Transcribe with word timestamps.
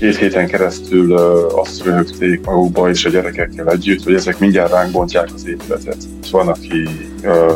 két 0.00 0.16
héten 0.16 0.46
keresztül 0.46 1.12
azt 1.52 1.84
röhögték 1.84 2.44
magukba 2.44 2.90
és 2.90 3.04
a 3.04 3.10
gyerekekkel 3.10 3.68
együtt, 3.68 4.02
hogy 4.04 4.14
ezek 4.14 4.38
mindjárt 4.38 4.72
ránk 4.72 4.92
bontják 4.92 5.28
az 5.34 5.46
épületet. 5.46 5.96
Van, 6.30 6.48
aki 6.48 6.88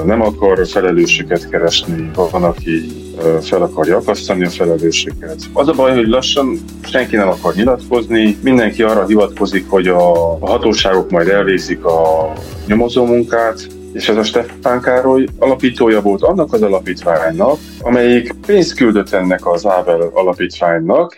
nem 0.04 0.20
akar 0.22 0.66
felelősséget 0.66 1.48
keresni, 1.48 2.10
van, 2.14 2.44
aki 2.44 2.92
fel 3.40 3.62
akarja 3.62 3.96
akasztani 3.96 4.44
a 4.44 4.48
felelősséget. 4.48 5.38
Az 5.52 5.68
a 5.68 5.72
baj, 5.72 5.94
hogy 5.94 6.08
lassan 6.08 6.64
senki 6.82 7.16
nem 7.16 7.28
akar 7.28 7.54
nyilatkozni, 7.54 8.36
mindenki 8.42 8.82
arra 8.82 9.06
hivatkozik, 9.06 9.64
hogy 9.68 9.88
a, 9.88 10.38
hatóságok 10.40 11.10
majd 11.10 11.28
elvégzik 11.28 11.84
a 11.84 12.32
nyomozó 12.66 13.04
munkát, 13.04 13.66
és 13.92 14.08
ez 14.08 14.16
a 14.16 14.22
Stefán 14.22 14.80
Károly 14.80 15.26
alapítója 15.38 16.00
volt 16.00 16.22
annak 16.22 16.52
az 16.52 16.62
alapítványnak, 16.62 17.58
amelyik 17.80 18.34
pénzt 18.46 18.74
küldött 18.74 19.12
ennek 19.12 19.46
az 19.46 19.66
Ábel 19.66 20.10
alapítványnak. 20.12 21.16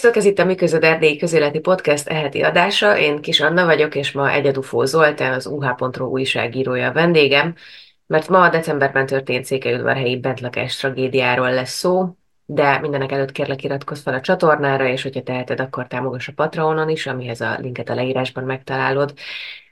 Sziasztok, 0.00 0.22
ez 0.22 0.30
itt 0.30 0.38
a 0.38 0.44
Miközöd 0.44 0.84
Erdélyi 0.84 1.16
Közéleti 1.16 1.58
Podcast 1.58 2.08
eheti 2.08 2.42
adása. 2.42 2.98
Én 2.98 3.20
Kis 3.20 3.40
Anna 3.40 3.64
vagyok, 3.64 3.94
és 3.94 4.12
ma 4.12 4.30
Egyedufó 4.30 4.84
Zoltán, 4.84 5.32
az 5.32 5.46
UH.ro 5.46 6.06
újságírója 6.06 6.88
a 6.88 6.92
vendégem, 6.92 7.54
mert 8.06 8.28
ma 8.28 8.42
a 8.42 8.48
decemberben 8.48 9.06
történt 9.06 9.44
Székelyudvarhelyi 9.44 10.20
bentlakás 10.20 10.76
tragédiáról 10.76 11.52
lesz 11.52 11.78
szó, 11.78 12.16
de 12.44 12.78
mindenek 12.78 13.12
előtt 13.12 13.32
kérlek 13.32 13.64
iratkozz 13.64 14.02
fel 14.02 14.14
a 14.14 14.20
csatornára, 14.20 14.86
és 14.86 15.02
hogyha 15.02 15.22
teheted, 15.22 15.60
akkor 15.60 15.86
támogass 15.86 16.28
a 16.28 16.32
Patreonon 16.34 16.88
is, 16.88 17.06
amihez 17.06 17.40
a 17.40 17.56
linket 17.58 17.88
a 17.88 17.94
leírásban 17.94 18.44
megtalálod. 18.44 19.12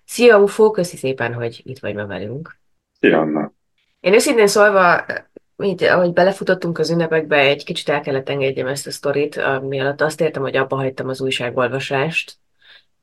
Szia 0.04 0.38
UFO, 0.38 0.70
köszi 0.70 0.96
szépen, 0.96 1.34
hogy 1.34 1.60
itt 1.64 1.78
vagy 1.78 1.94
ma 1.94 2.06
velünk. 2.06 2.58
Szia 3.00 3.18
Anna. 3.18 3.52
Én 4.00 4.12
őszintén 4.12 4.46
szólva 4.46 5.04
így, 5.64 5.84
ahogy 5.84 6.12
belefutottunk 6.12 6.78
az 6.78 6.90
ünnepekbe, 6.90 7.36
egy 7.36 7.64
kicsit 7.64 7.88
el 7.88 8.00
kellett 8.00 8.28
engedjem 8.28 8.66
ezt 8.66 8.86
a 8.86 8.90
sztorit, 8.90 9.36
ami 9.36 9.80
alatt 9.80 10.00
azt 10.00 10.20
értem, 10.20 10.42
hogy 10.42 10.56
abba 10.56 10.76
hagytam 10.76 11.08
az 11.08 11.20
újságolvasást, 11.20 12.38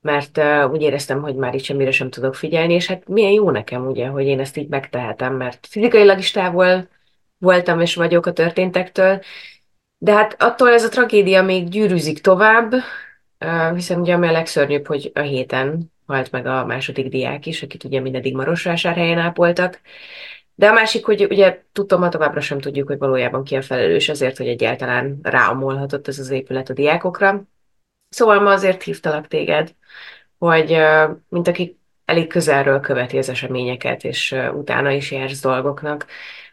mert 0.02 0.38
uh, 0.38 0.72
úgy 0.72 0.81
éreztem, 0.81 1.22
hogy 1.22 1.36
már 1.36 1.53
itt 1.53 1.64
semmire 1.64 1.92
sem 1.92 2.09
tudok 2.09 2.36
figyelni, 2.36 2.73
és 2.73 2.88
hát 2.88 3.08
milyen 3.08 3.31
jó 3.31 3.50
nekem, 3.50 3.88
ugye, 3.88 4.08
hogy 4.08 4.25
én 4.25 4.39
ezt 4.39 4.58
így 4.58 4.67
megtehetem, 4.67 5.34
mert 5.36 5.67
fizikailag 5.67 6.17
is 6.17 6.31
távol 6.31 6.88
voltam 7.38 7.80
és 7.81 7.95
vagyok 7.95 8.25
a 8.25 8.34
történtektől, 8.34 9.22
de 9.97 10.14
hát 10.14 10.42
attól 10.42 10.69
ez 10.69 10.84
a 10.84 10.90
tragédia 10.90 11.44
még 11.44 11.69
gyűrűzik 11.69 12.19
tovább, 12.19 12.73
uh, 13.40 13.73
hiszen 13.73 14.00
ugye 14.00 14.14
ami 14.14 14.28
a 14.28 14.31
legszörnyűbb, 14.31 14.88
hogy 14.88 15.12
a 15.14 15.19
héten 15.19 15.94
halt 16.06 16.31
meg 16.31 16.45
a 16.45 16.66
második 16.66 17.08
diák 17.08 17.45
is, 17.45 17.64
akit 17.64 17.84
ugye 17.84 18.00
mindedig 18.00 18.36
Marosvásárhelyen 18.36 19.19
ápoltak, 19.19 19.81
de 20.56 20.67
a 20.67 20.73
másik, 20.73 21.06
hogy 21.06 21.25
ugye 21.30 21.64
tudtam, 21.72 22.00
ma 22.00 22.09
továbbra 22.09 22.42
sem 22.42 22.59
tudjuk, 22.59 22.88
hogy 22.88 22.98
valójában 22.98 23.44
ki 23.44 23.56
a 23.56 23.61
felelős 23.61 24.09
azért, 24.09 24.38
hogy 24.38 24.48
egyáltalán 24.48 25.20
ráomolhatott 25.22 26.08
ez 26.08 26.20
az 26.20 26.30
épület 26.30 26.70
a 26.70 26.73
diákokra. 26.73 27.44
Szóval 28.09 28.39
ma 28.39 28.52
azért 28.52 28.84
hívtalak 28.84 29.28
téged, 29.28 29.75
hogy 30.38 30.78
mint 31.30 31.47
aki 31.47 31.80
elég 32.06 32.28
közelről 32.28 32.80
követi 32.80 33.17
az 33.17 33.30
eseményeket, 33.30 34.03
és 34.03 34.36
utána 34.53 34.92
is 34.92 35.12
jársz 35.12 35.42
dolgoknak, 35.42 36.06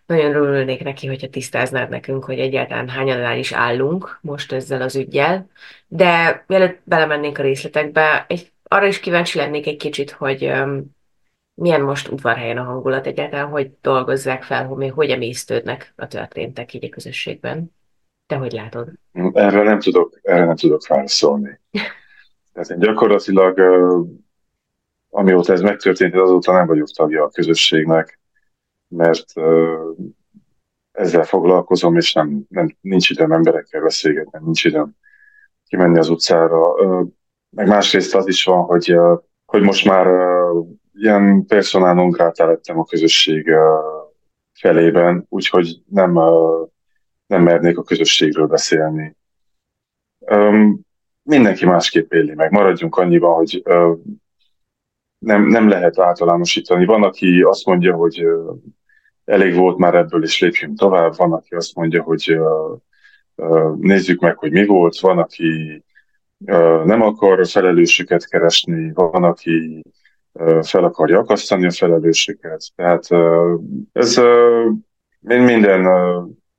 nagyon 0.06 0.34
örülnék 0.34 0.82
neki, 0.82 1.06
hogyha 1.06 1.28
tisztáznád 1.28 1.88
nekünk, 1.88 2.24
hogy 2.24 2.38
egyáltalán 2.38 2.88
hányadán 2.88 3.38
is 3.38 3.52
állunk 3.52 4.18
most 4.22 4.52
ezzel 4.52 4.82
az 4.82 4.96
ügyjel. 4.96 5.50
De 5.86 6.44
mielőtt 6.46 6.80
belemennénk 6.84 7.38
a 7.38 7.42
részletekbe, 7.42 8.24
egy, 8.28 8.52
arra 8.62 8.86
is 8.86 9.00
kíváncsi 9.00 9.38
lennék 9.38 9.66
egy 9.66 9.76
kicsit, 9.76 10.10
hogy 10.10 10.52
milyen 11.54 11.80
most 11.80 12.08
udvarhelyen 12.08 12.58
a 12.58 12.62
hangulat 12.62 13.06
egyáltalán, 13.06 13.48
hogy 13.48 13.72
dolgozzák 13.80 14.42
fel, 14.42 14.66
hogy, 14.66 14.90
hogy 14.90 15.10
emésztődnek 15.10 15.92
a 15.96 16.06
történtek 16.06 16.74
így 16.74 16.84
a 16.84 16.88
közösségben? 16.88 17.74
Te 18.26 18.36
hogy 18.36 18.52
látod? 18.52 18.88
Erre 19.32 19.62
nem 19.62 19.80
tudok, 19.80 20.18
erre 20.22 20.44
nem 20.44 20.56
tudok 20.56 20.86
válaszolni. 20.86 21.60
Tehát 22.52 22.70
én 22.70 22.78
gyakorlatilag, 22.78 23.58
amióta 25.10 25.52
ez 25.52 25.60
megtörtént, 25.60 26.14
azóta 26.14 26.52
nem 26.52 26.66
vagyok 26.66 26.88
tagja 26.90 27.24
a 27.24 27.30
közösségnek, 27.30 28.20
mert 28.88 29.32
ezzel 30.92 31.24
foglalkozom, 31.24 31.96
és 31.96 32.12
nem, 32.12 32.44
nem, 32.48 32.76
nincs 32.80 33.10
időm 33.10 33.32
emberekkel 33.32 33.82
beszélgetni, 33.82 34.38
nincs 34.42 34.64
időm 34.64 34.96
kimenni 35.66 35.98
az 35.98 36.08
utcára. 36.08 36.74
Meg 37.50 37.66
másrészt 37.66 38.14
az 38.14 38.28
is 38.28 38.44
van, 38.44 38.62
hogy, 38.62 38.96
hogy 39.44 39.62
most 39.62 39.84
már 39.84 40.06
ilyen 40.92 41.46
personál 41.46 41.94
non 41.94 42.14
lettem 42.36 42.78
a 42.78 42.84
közösség 42.84 43.50
felében, 44.52 45.26
úgyhogy 45.28 45.82
nem, 45.88 46.12
nem 47.26 47.42
mernék 47.42 47.78
a 47.78 47.82
közösségről 47.82 48.46
beszélni. 48.46 49.16
Mindenki 51.22 51.66
másképp 51.66 52.12
éli 52.12 52.34
meg. 52.34 52.50
Maradjunk 52.50 52.96
annyiban, 52.96 53.34
hogy 53.34 53.62
nem, 55.18 55.46
nem 55.46 55.68
lehet 55.68 55.98
általánosítani. 55.98 56.84
Van, 56.84 57.02
aki 57.02 57.42
azt 57.42 57.66
mondja, 57.66 57.94
hogy 57.94 58.26
elég 59.24 59.54
volt 59.54 59.76
már 59.76 59.94
ebből, 59.94 60.22
és 60.22 60.40
lépjünk 60.40 60.78
tovább. 60.78 61.16
Van, 61.16 61.32
aki 61.32 61.54
azt 61.54 61.74
mondja, 61.74 62.02
hogy 62.02 62.38
nézzük 63.76 64.20
meg, 64.20 64.38
hogy 64.38 64.52
mi 64.52 64.66
volt. 64.66 65.00
Van, 65.00 65.18
aki 65.18 65.82
nem 66.84 67.02
akar 67.02 67.46
felelősséget 67.46 68.28
keresni. 68.28 68.92
Van, 68.92 69.24
aki 69.24 69.82
fel 70.62 70.84
akarja 70.84 71.18
akasztani 71.18 71.66
a 71.66 71.70
felelősséget. 71.70 72.64
Tehát 72.74 73.06
ez 73.92 74.20
minden 75.20 75.86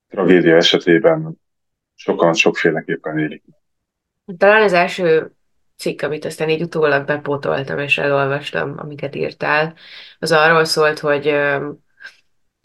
tragédia 0.09 0.55
esetében 0.55 1.41
sokan 1.95 2.33
sokféleképpen 2.33 3.17
élik. 3.17 3.43
Talán 4.37 4.63
az 4.63 4.73
első 4.73 5.31
cikk, 5.77 6.01
amit 6.01 6.25
aztán 6.25 6.49
így 6.49 6.61
utólag 6.61 7.05
bepótoltam 7.05 7.79
és 7.79 7.97
elolvastam, 7.97 8.73
amiket 8.77 9.15
írtál, 9.15 9.73
az 10.19 10.31
arról 10.31 10.65
szólt, 10.65 10.99
hogy 10.99 11.35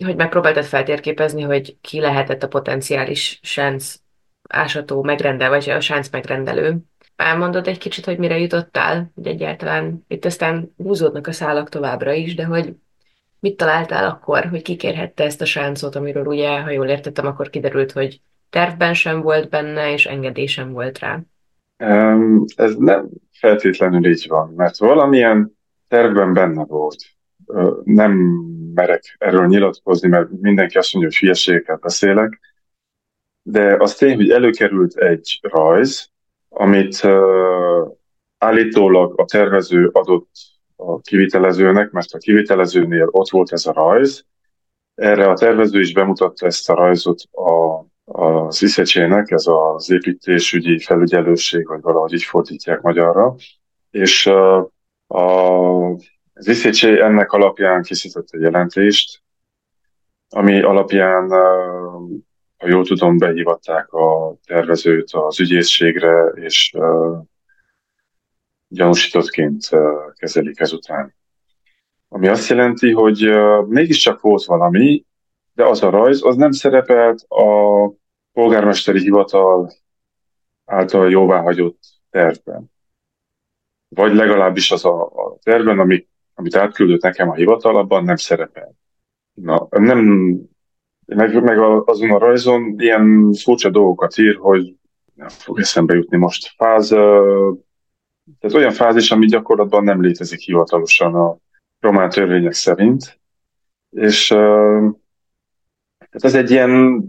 hogy 0.05 0.17
megpróbáltad 0.17 0.65
feltérképezni, 0.65 1.43
hogy 1.43 1.77
ki 1.81 2.01
lehetett 2.01 2.43
a 2.43 2.49
potenciális 2.49 3.41
sánc 3.43 3.95
ásató 4.49 5.03
megrendel, 5.03 5.49
vagy 5.49 5.71
a 5.71 5.81
sánc 5.81 6.09
megrendelő, 6.09 6.79
elmondod 7.19 7.67
egy 7.67 7.79
kicsit, 7.79 8.05
hogy 8.05 8.19
mire 8.19 8.39
jutottál, 8.39 9.11
hogy 9.15 9.27
egyáltalán 9.27 10.05
itt 10.09 10.25
aztán 10.25 10.75
húzódnak 10.77 11.27
a 11.27 11.33
szálak 11.33 11.69
továbbra 11.69 12.13
is, 12.13 12.35
de 12.35 12.45
hogy 12.45 12.75
mit 13.41 13.57
találtál 13.57 14.11
akkor, 14.11 14.45
hogy 14.45 14.63
kikérhette 14.63 15.25
ezt 15.25 15.41
a 15.41 15.45
sáncot, 15.45 15.95
amiről 15.95 16.27
ugye, 16.27 16.61
ha 16.61 16.71
jól 16.71 16.87
értettem, 16.87 17.27
akkor 17.27 17.51
kiderült, 17.51 17.93
hogy 17.93 18.21
tervben 18.51 18.95
sem 18.95 19.21
volt 19.21 19.49
benne, 19.49 19.93
és 19.93 20.07
engedésem 20.07 20.73
volt 20.73 20.99
rá. 20.99 21.21
Um, 21.79 22.45
ez 22.57 22.75
nem 22.75 23.09
feltétlenül 23.33 24.07
így 24.07 24.27
van, 24.29 24.53
mert 24.57 24.79
valamilyen 24.79 25.53
tervben 25.89 26.33
benne 26.33 26.65
volt. 26.65 26.97
Nem 27.85 28.13
merek 28.75 29.17
erről 29.19 29.47
nyilatkozni, 29.47 30.09
mert 30.09 30.29
mindenki 30.41 30.79
azt 30.79 30.93
mondja, 30.93 31.11
hogy 31.11 31.21
hülyeségeket 31.21 31.81
beszélek, 31.81 32.41
de 33.43 33.77
az 33.79 33.95
tény, 33.95 34.17
hogy 34.17 34.31
előkerült 34.31 34.97
egy 34.97 35.39
rajz, 35.43 36.11
amit 36.59 37.05
uh, 37.05 37.89
állítólag 38.39 39.21
a 39.21 39.25
tervező 39.25 39.91
adott 39.93 40.31
a 40.77 41.01
kivitelezőnek, 41.01 41.91
mert 41.91 42.13
a 42.13 42.19
kivitelezőnél 42.19 43.09
ott 43.11 43.29
volt 43.29 43.53
ez 43.53 43.67
a 43.67 43.73
rajz. 43.73 44.25
Erre 44.95 45.29
a 45.29 45.35
tervező 45.35 45.81
is 45.81 45.93
bemutatta 45.93 46.47
ezt 46.47 46.71
a 46.71 46.75
rajzot 46.75 47.23
a, 47.31 47.85
az 48.13 48.63
iszecsének, 48.63 49.31
ez 49.31 49.45
az 49.47 49.91
építésügyi 49.91 50.79
felügyelőség, 50.79 51.67
vagy 51.69 51.81
valahogy 51.81 52.13
így 52.13 52.23
fordítják 52.23 52.81
magyarra. 52.81 53.35
És 53.91 54.27
uh, 54.27 54.71
a, 55.07 55.91
az 56.35 56.49
iszecsé 56.49 57.01
ennek 57.01 57.33
alapján 57.33 57.83
készített 57.83 58.29
egy 58.31 58.41
jelentést, 58.41 59.23
ami 60.29 60.63
alapján 60.63 61.25
uh, 61.25 62.19
ha 62.59 62.69
jól 62.69 62.85
tudom, 62.85 63.19
behívatták 63.19 63.93
a 63.93 64.37
tervezőt 64.47 65.09
az 65.13 65.41
ügyészségre, 65.41 66.33
és 66.35 66.73
uh, 66.77 67.19
gyanúsítottként 68.69 69.69
uh, 69.71 70.13
kezelik 70.15 70.61
ezután. 70.61 71.15
Ami 72.09 72.29
azt 72.29 72.49
jelenti, 72.49 72.93
hogy 72.93 73.29
uh, 73.29 73.67
mégiscsak 73.67 74.21
volt 74.21 74.45
valami, 74.45 75.05
de 75.53 75.65
az 75.65 75.83
a 75.83 75.91
rajz, 75.91 76.25
az 76.25 76.37
nem 76.37 76.51
szerepelt 76.51 77.21
a 77.29 77.45
polgármesteri 78.33 79.01
hivatal 79.01 79.73
által 80.65 81.11
jóváhagyott 81.11 81.83
tervben. 82.11 82.71
Vagy 83.89 84.15
legalábbis 84.15 84.71
az 84.71 84.85
a, 84.85 85.03
a 85.03 85.39
tervben, 85.43 85.79
amit, 85.79 86.09
amit 86.35 86.57
átküldött 86.57 87.03
nekem 87.03 87.31
a 87.31 87.35
hivatal, 87.35 87.77
abban 87.77 88.05
nem 88.05 88.17
szerepel. 88.17 88.75
Na, 89.33 89.67
nem 89.71 90.31
meg, 91.17 91.43
meg 91.43 91.59
azon 91.85 92.11
a 92.11 92.19
rajzon 92.19 92.75
ilyen 92.79 93.33
furcsa 93.33 93.71
dolgokat 93.71 94.19
ír, 94.19 94.37
hogy 94.37 94.75
nem 95.15 95.29
fog 95.29 95.59
eszembe 95.59 95.95
jutni 95.95 96.17
most, 96.17 96.55
fáz, 96.57 96.89
tehát 98.39 98.57
olyan 98.57 98.73
fázis, 98.73 99.11
ami 99.11 99.27
gyakorlatban 99.27 99.85
nem 99.85 100.03
létezik 100.03 100.41
hivatalosan 100.41 101.15
a 101.15 101.37
román 101.81 102.11
törvények 102.11 102.53
szerint, 102.53 103.21
és 103.91 104.31
ez 106.11 106.35
egy 106.35 106.51
ilyen, 106.51 107.03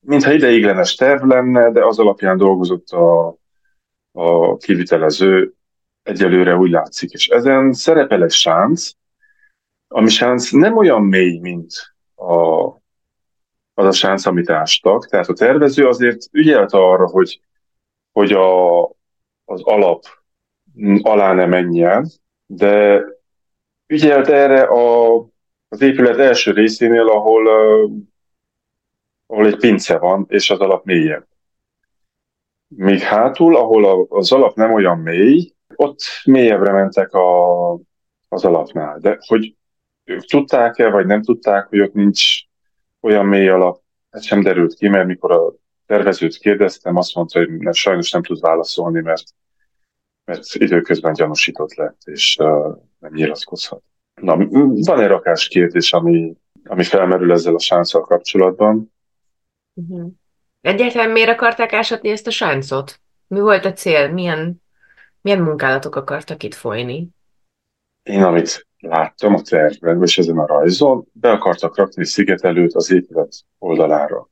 mintha 0.00 0.32
ideiglenes 0.32 0.94
terv 0.94 1.24
lenne, 1.24 1.70
de 1.70 1.84
az 1.84 1.98
alapján 1.98 2.36
dolgozott 2.36 2.88
a, 2.88 3.36
a 4.12 4.56
kivitelező, 4.56 5.54
egyelőre 6.02 6.56
úgy 6.56 6.70
látszik. 6.70 7.10
És 7.10 7.28
ezen 7.28 7.72
szerepel 7.72 8.22
egy 8.22 8.32
sánc, 8.32 8.90
ami 9.88 10.08
sánc 10.08 10.50
nem 10.50 10.76
olyan 10.76 11.02
mély, 11.02 11.38
mint 11.38 11.94
a, 12.14 12.66
az 13.78 13.84
a 13.84 13.92
sánc, 13.92 14.26
amit 14.26 14.50
ástak. 14.50 15.06
Tehát 15.06 15.28
a 15.28 15.32
tervező 15.32 15.86
azért 15.86 16.28
ügyelt 16.30 16.72
arra, 16.72 17.06
hogy, 17.06 17.40
hogy 18.12 18.32
a, 18.32 18.84
az 19.44 19.62
alap 19.62 20.04
alá 21.02 21.32
ne 21.32 21.46
menjen, 21.46 22.10
de 22.46 23.04
ügyelt 23.86 24.28
erre 24.28 24.62
a, 24.62 25.16
az 25.68 25.80
épület 25.80 26.18
első 26.18 26.52
részénél, 26.52 27.08
ahol, 27.08 27.48
ahol 29.26 29.46
egy 29.46 29.56
pince 29.56 29.98
van, 29.98 30.26
és 30.28 30.50
az 30.50 30.58
alap 30.58 30.84
mélyebb. 30.84 31.26
Míg 32.68 33.00
hátul, 33.00 33.56
ahol 33.56 34.06
az 34.08 34.32
alap 34.32 34.54
nem 34.54 34.72
olyan 34.72 34.98
mély, 34.98 35.52
ott 35.74 36.00
mélyebbre 36.24 36.72
mentek 36.72 37.12
a, 37.12 37.72
az 38.28 38.44
alapnál. 38.44 38.98
De 38.98 39.18
hogy 39.26 39.56
ők 40.04 40.24
tudták-e, 40.24 40.90
vagy 40.90 41.06
nem 41.06 41.22
tudták, 41.22 41.66
hogy 41.66 41.80
ott 41.80 41.92
nincs 41.92 42.45
olyan 43.06 43.26
mély 43.26 43.48
alap, 43.48 43.80
ez 44.10 44.24
sem 44.24 44.42
derült 44.42 44.74
ki, 44.74 44.88
mert 44.88 45.06
mikor 45.06 45.32
a 45.32 45.54
tervezőt 45.86 46.36
kérdeztem, 46.38 46.96
azt 46.96 47.14
mondta, 47.14 47.38
hogy 47.38 47.56
nem, 47.56 47.72
sajnos 47.72 48.10
nem 48.10 48.22
tud 48.22 48.40
válaszolni, 48.40 49.00
mert, 49.00 49.24
mert 50.24 50.54
időközben 50.54 51.12
gyanúsított 51.12 51.74
lett, 51.74 52.00
és 52.04 52.36
uh, 52.40 52.76
nem 52.98 53.12
nyilatkozhat. 53.12 53.82
Na, 54.20 54.36
van 54.60 55.00
egy 55.00 55.06
rakás 55.06 55.48
kérdés, 55.48 55.92
ami, 55.92 56.36
ami 56.64 56.84
felmerül 56.84 57.32
ezzel 57.32 57.54
a 57.54 57.58
sánszal 57.58 58.00
kapcsolatban. 58.00 58.92
Uh-huh. 59.74 60.10
Egyáltalán 60.60 61.10
miért 61.10 61.28
akarták 61.28 61.72
ásatni 61.72 62.08
ezt 62.08 62.26
a 62.26 62.30
sáncot? 62.30 63.00
Mi 63.26 63.40
volt 63.40 63.64
a 63.64 63.72
cél? 63.72 64.12
Milyen, 64.12 64.62
milyen 65.20 65.42
munkálatok 65.42 65.96
akartak 65.96 66.42
itt 66.42 66.54
folyni? 66.54 67.08
Én, 68.02 68.22
amit 68.22 68.66
láttam 68.86 69.34
a 69.34 69.40
tervben, 69.40 70.02
és 70.02 70.18
ezen 70.18 70.38
a 70.38 70.46
rajzon, 70.46 71.06
be 71.12 71.30
akartak 71.30 71.76
rakni 71.76 72.04
szigetelőt 72.04 72.74
az 72.74 72.90
épület 72.90 73.32
oldalára. 73.58 74.30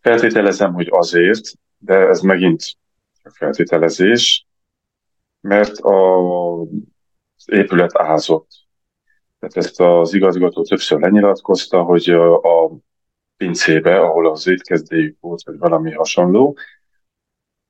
Feltételezem, 0.00 0.72
hogy 0.72 0.88
azért, 0.90 1.52
de 1.78 1.94
ez 1.94 2.20
megint 2.20 2.62
a 3.22 3.30
feltételezés, 3.30 4.46
mert 5.40 5.78
a, 5.78 6.60
az 6.60 7.44
épület 7.46 7.96
ázott. 7.96 8.48
Tehát 9.38 9.56
ezt 9.56 9.80
az 9.80 10.14
igazgató 10.14 10.62
többször 10.62 11.00
lenyilatkozta, 11.00 11.82
hogy 11.82 12.10
a 12.10 12.70
pincébe, 13.36 14.00
ahol 14.00 14.30
az 14.30 14.46
étkezdéjük 14.46 15.16
volt, 15.20 15.42
vagy 15.42 15.58
valami 15.58 15.92
hasonló, 15.92 16.56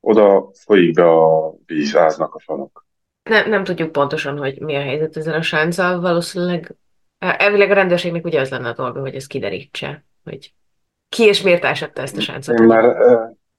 oda 0.01 0.51
folyik 0.53 0.95
be 0.95 1.11
a 1.11 1.55
víz, 1.67 1.95
a 1.95 2.41
falak. 2.45 2.89
Nem, 3.31 3.49
nem 3.49 3.65
tudjuk 3.65 3.93
pontosan, 3.93 4.39
hogy 4.39 4.61
mi 4.61 4.75
a 4.75 4.81
helyzet 4.81 5.17
ezzel 5.17 5.35
a 5.35 5.43
sánccal. 5.43 6.01
Valószínűleg 6.01 6.75
elvileg 7.19 7.71
a 7.71 7.75
rendőrségnek 7.75 8.25
ugye 8.25 8.41
az 8.41 8.51
lenne 8.51 8.69
a 8.69 8.73
dolga, 8.73 9.01
hogy 9.01 9.15
ez 9.15 9.27
kiderítse, 9.27 10.05
hogy 10.25 10.55
ki 11.09 11.23
és 11.25 11.43
miért 11.43 11.65
ásatta 11.65 12.03
ezt 12.03 12.17
a 12.17 12.21
sáncot. 12.21 12.59
Már, 12.59 12.85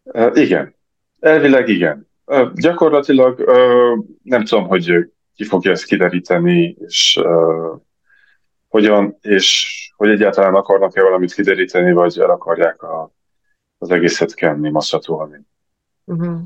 uh, 0.03 0.31
igen. 0.33 0.75
Elvileg 1.19 1.67
igen. 1.67 2.09
Uh, 2.25 2.53
gyakorlatilag 2.53 3.39
uh, 3.39 4.05
nem 4.23 4.45
tudom, 4.45 4.67
hogy 4.67 5.11
ki 5.35 5.43
fogja 5.43 5.71
ezt 5.71 5.85
kideríteni, 5.85 6.75
és 6.79 7.19
uh, 7.23 7.79
hogyan, 8.67 9.17
és 9.21 9.67
hogy 9.95 10.09
egyáltalán 10.09 10.55
akarnak-e 10.55 11.01
valamit 11.01 11.33
kideríteni, 11.33 11.91
vagy 11.91 12.19
el 12.19 12.29
akarják 12.29 12.83
a, 12.83 13.11
az 13.77 13.91
egészet 13.91 14.33
kenni, 14.33 14.69
masszatolni. 14.69 15.41
Uh-huh. 16.03 16.39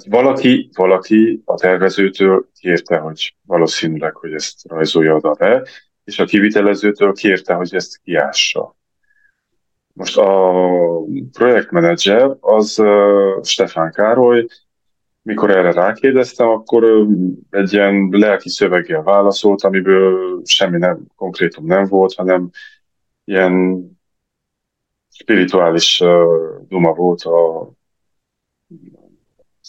Valaki, 0.00 0.70
valaki 0.74 1.42
a 1.44 1.54
tervezőtől 1.54 2.48
kérte, 2.58 2.98
hogy 2.98 3.34
valószínűleg, 3.46 4.16
hogy 4.16 4.32
ezt 4.32 4.68
rajzolja 4.68 5.14
oda 5.14 5.32
be, 5.32 5.66
és 6.04 6.18
a 6.18 6.24
kivitelezőtől 6.24 7.12
kérte, 7.12 7.54
hogy 7.54 7.74
ezt 7.74 8.00
kiássa. 8.02 8.76
Most 9.92 10.18
a 10.18 10.52
projektmenedzser 11.32 12.36
az 12.40 12.78
uh, 12.78 13.42
Stefán 13.42 13.92
Károly, 13.92 14.46
mikor 15.22 15.50
erre 15.50 15.72
rákérdeztem, 15.72 16.48
akkor 16.48 17.06
egy 17.50 17.72
ilyen 17.72 18.08
lelki 18.10 18.48
szöveggel 18.48 19.02
válaszolt, 19.02 19.62
amiből 19.62 20.40
semmi 20.44 20.78
nem, 20.78 21.06
konkrétum 21.16 21.66
nem 21.66 21.84
volt, 21.84 22.14
hanem 22.14 22.50
ilyen 23.24 23.84
spirituális 25.08 26.00
uh, 26.00 26.66
duma 26.68 26.92
volt 26.92 27.22
a, 27.22 27.70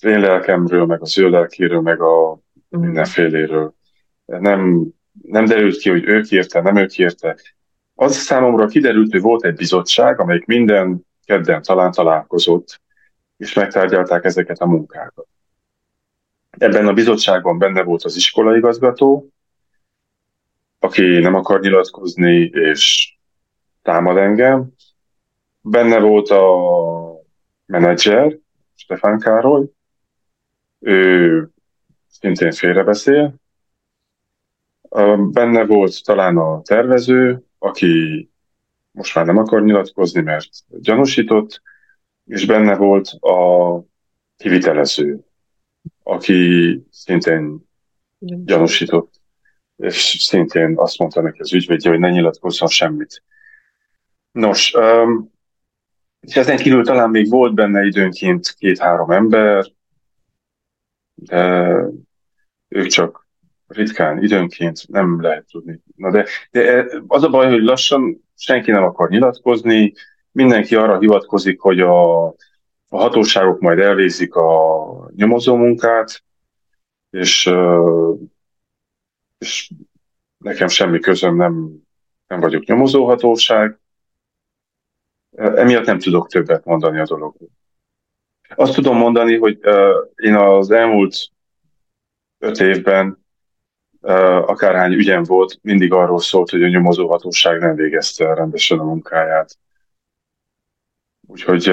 az 0.03 0.09
én 0.09 0.19
lelkemről, 0.19 0.85
meg 0.85 1.01
az 1.01 1.17
ő 1.17 1.29
lelkéről, 1.29 1.81
meg 1.81 2.01
a 2.01 2.39
mhm. 2.69 2.81
mindenféléről. 2.81 3.73
Nem, 4.25 4.87
nem 5.21 5.45
derült 5.45 5.77
ki, 5.77 5.89
hogy 5.89 6.03
ők 6.03 6.31
érte, 6.31 6.61
nem 6.61 6.75
ők 6.75 6.97
érte. 6.97 7.37
Az 7.95 8.15
számomra 8.15 8.65
kiderült, 8.65 9.11
hogy 9.11 9.21
volt 9.21 9.45
egy 9.45 9.55
bizottság, 9.55 10.19
amelyik 10.19 10.45
minden 10.45 11.05
kedden 11.25 11.61
talán 11.61 11.91
találkozott, 11.91 12.81
és 13.37 13.53
megtárgyalták 13.53 14.23
ezeket 14.23 14.59
a 14.59 14.65
munkákat. 14.65 15.27
Ebben 16.49 16.87
a 16.87 16.93
bizottságban 16.93 17.57
benne 17.57 17.83
volt 17.83 18.03
az 18.03 18.15
iskolaigazgató, 18.15 19.29
aki 20.79 21.19
nem 21.19 21.35
akar 21.35 21.59
nyilatkozni, 21.59 22.49
és 22.53 23.13
támad 23.81 24.17
engem. 24.17 24.73
Benne 25.61 25.99
volt 25.99 26.29
a 26.29 26.55
menedzser, 27.65 28.37
Stefán 28.75 29.19
Károly, 29.19 29.65
ő 30.83 31.49
szintén 32.09 32.51
félrebeszél. 32.51 33.35
Benne 35.31 35.65
volt 35.65 36.03
talán 36.03 36.37
a 36.37 36.61
tervező, 36.61 37.43
aki 37.57 38.29
most 38.91 39.15
már 39.15 39.25
nem 39.25 39.37
akar 39.37 39.63
nyilatkozni, 39.63 40.21
mert 40.21 40.49
gyanúsított, 40.67 41.61
és 42.25 42.45
benne 42.45 42.75
volt 42.75 43.07
a 43.07 43.85
kivitelező, 44.37 45.19
aki 46.03 46.81
szintén 46.91 47.69
gyanúsított, 48.19 49.21
és 49.77 49.95
szintén 50.19 50.73
azt 50.77 50.97
mondta 50.97 51.21
neki 51.21 51.39
az 51.41 51.53
ügyvédje, 51.53 51.89
hogy 51.89 51.99
ne 51.99 52.09
nyilatkozzon 52.09 52.67
semmit. 52.67 53.23
Nos, 54.31 54.73
um, 54.73 55.31
és 56.19 56.35
ezen 56.35 56.57
kívül 56.57 56.83
talán 56.83 57.09
még 57.09 57.29
volt 57.29 57.53
benne 57.53 57.85
időnként 57.85 58.55
két-három 58.57 59.11
ember, 59.11 59.65
de 61.25 61.75
ők 62.67 62.87
csak 62.87 63.27
ritkán, 63.67 64.23
időnként 64.23 64.87
nem 64.87 65.21
lehet 65.21 65.45
tudni. 65.51 65.81
Na 65.95 66.11
de, 66.11 66.27
de 66.51 66.85
az 67.07 67.23
a 67.23 67.29
baj, 67.29 67.49
hogy 67.49 67.63
lassan 67.63 68.23
senki 68.35 68.71
nem 68.71 68.83
akar 68.83 69.09
nyilatkozni, 69.09 69.93
mindenki 70.31 70.75
arra 70.75 70.99
hivatkozik, 70.99 71.59
hogy 71.59 71.79
a, 71.79 72.27
a 72.27 72.35
hatóságok 72.97 73.59
majd 73.59 73.79
elvégzik 73.79 74.35
a 74.35 75.11
nyomozó 75.15 75.55
munkát, 75.55 76.23
és, 77.09 77.51
és 79.37 79.71
nekem 80.37 80.67
semmi 80.67 80.99
közöm, 80.99 81.35
nem, 81.35 81.71
nem 82.27 82.39
vagyok 82.39 82.63
nyomozóhatóság, 82.63 83.79
emiatt 85.35 85.85
nem 85.85 85.99
tudok 85.99 86.27
többet 86.27 86.65
mondani 86.65 86.99
a 86.99 87.05
dologról. 87.05 87.49
Azt 88.55 88.73
tudom 88.73 88.97
mondani, 88.97 89.37
hogy 89.37 89.59
én 90.15 90.35
az 90.35 90.71
elmúlt 90.71 91.15
öt 92.37 92.59
évben 92.59 93.25
akárhány 94.45 94.93
ügyem 94.93 95.23
volt, 95.23 95.59
mindig 95.61 95.93
arról 95.93 96.19
szólt, 96.19 96.49
hogy 96.49 96.63
a 96.63 96.67
nyomozóhatóság 96.67 97.59
nem 97.59 97.75
végezte 97.75 98.33
rendesen 98.33 98.79
a 98.79 98.83
munkáját. 98.83 99.57
Úgyhogy 101.27 101.67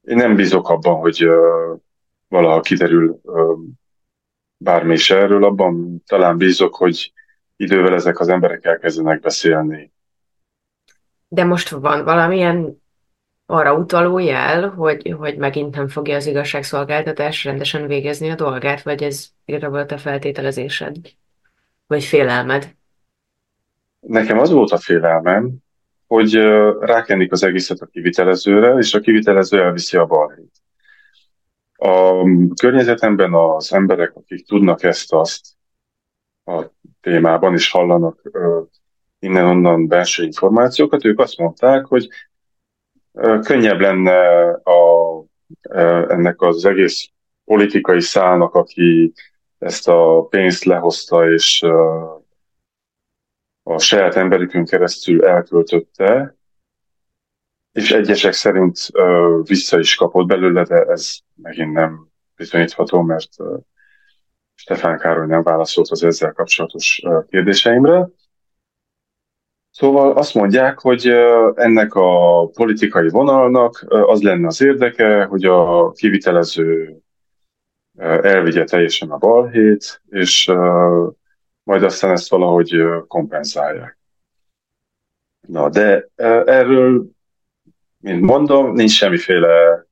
én 0.00 0.16
nem 0.16 0.36
bízok 0.36 0.68
abban, 0.68 0.94
hogy 0.94 1.26
valaha 2.28 2.60
kiderül 2.60 3.20
bármi 4.56 4.92
is 4.92 5.10
erről, 5.10 5.44
abban 5.44 6.02
talán 6.06 6.36
bízok, 6.36 6.74
hogy 6.74 7.12
idővel 7.56 7.94
ezek 7.94 8.20
az 8.20 8.28
emberek 8.28 8.64
elkezdenek 8.64 9.20
beszélni. 9.20 9.92
De 11.28 11.44
most 11.44 11.68
van 11.68 12.04
valamilyen 12.04 12.82
arra 13.46 13.74
utaló 13.74 14.18
jel, 14.18 14.68
hogy, 14.68 15.14
hogy 15.18 15.36
megint 15.36 15.74
nem 15.74 15.88
fogja 15.88 16.16
az 16.16 16.26
igazságszolgáltatás 16.26 17.44
rendesen 17.44 17.86
végezni 17.86 18.30
a 18.30 18.34
dolgát, 18.34 18.82
vagy 18.82 19.02
ez 19.02 19.26
igazából 19.44 19.78
a 19.78 19.98
feltételezésed? 19.98 20.96
Vagy 21.86 22.04
félelmed? 22.04 22.74
Nekem 24.00 24.38
az 24.38 24.50
volt 24.50 24.70
a 24.70 24.78
félelmem, 24.78 25.56
hogy 26.06 26.34
rákenik 26.80 27.32
az 27.32 27.42
egészet 27.42 27.80
a 27.80 27.86
kivitelezőre, 27.86 28.74
és 28.78 28.94
a 28.94 29.00
kivitelező 29.00 29.62
elviszi 29.62 29.96
a 29.96 30.06
balhét. 30.06 30.52
A 31.76 32.22
környezetemben 32.60 33.34
az 33.34 33.72
emberek, 33.72 34.14
akik 34.14 34.46
tudnak 34.46 34.82
ezt-azt 34.82 35.46
a 36.44 36.64
témában, 37.00 37.52
és 37.52 37.70
hallanak 37.70 38.22
innen-onnan 39.18 39.86
belső 39.86 40.24
információkat, 40.24 41.04
ők 41.04 41.18
azt 41.18 41.38
mondták, 41.38 41.84
hogy 41.84 42.08
könnyebb 43.42 43.80
lenne 43.80 44.48
a, 44.50 45.24
ennek 46.08 46.40
az 46.40 46.64
egész 46.64 47.08
politikai 47.44 48.00
szálnak, 48.00 48.54
aki 48.54 49.12
ezt 49.58 49.88
a 49.88 50.26
pénzt 50.30 50.64
lehozta 50.64 51.30
és 51.30 51.62
a 53.62 53.78
saját 53.78 54.14
emberükön 54.14 54.64
keresztül 54.64 55.24
elköltötte, 55.24 56.36
és 57.72 57.92
egyesek 57.92 58.32
szerint 58.32 58.78
vissza 59.42 59.78
is 59.78 59.94
kapott 59.94 60.26
belőle, 60.26 60.64
de 60.64 60.84
ez 60.84 61.16
megint 61.34 61.72
nem 61.72 62.08
bizonyítható, 62.36 63.00
mert 63.02 63.28
Stefán 64.54 64.98
Károly 64.98 65.26
nem 65.26 65.42
válaszolt 65.42 65.88
az 65.90 66.04
ezzel 66.04 66.32
kapcsolatos 66.32 67.02
kérdéseimre. 67.28 68.08
Szóval 69.78 70.16
azt 70.16 70.34
mondják, 70.34 70.78
hogy 70.78 71.06
ennek 71.54 71.94
a 71.94 72.46
politikai 72.46 73.08
vonalnak 73.08 73.84
az 73.88 74.22
lenne 74.22 74.46
az 74.46 74.62
érdeke, 74.62 75.24
hogy 75.24 75.44
a 75.44 75.90
kivitelező 75.90 76.96
elvigye 78.22 78.64
teljesen 78.64 79.10
a 79.10 79.16
balhét, 79.16 80.02
és 80.08 80.52
majd 81.62 81.82
aztán 81.82 82.10
ezt 82.10 82.30
valahogy 82.30 82.82
kompenzálják. 83.06 83.98
Na, 85.48 85.68
de 85.68 86.08
erről, 86.44 87.06
mint 87.98 88.20
mondom, 88.20 88.72
nincs 88.72 88.92
semmiféle 88.92 89.86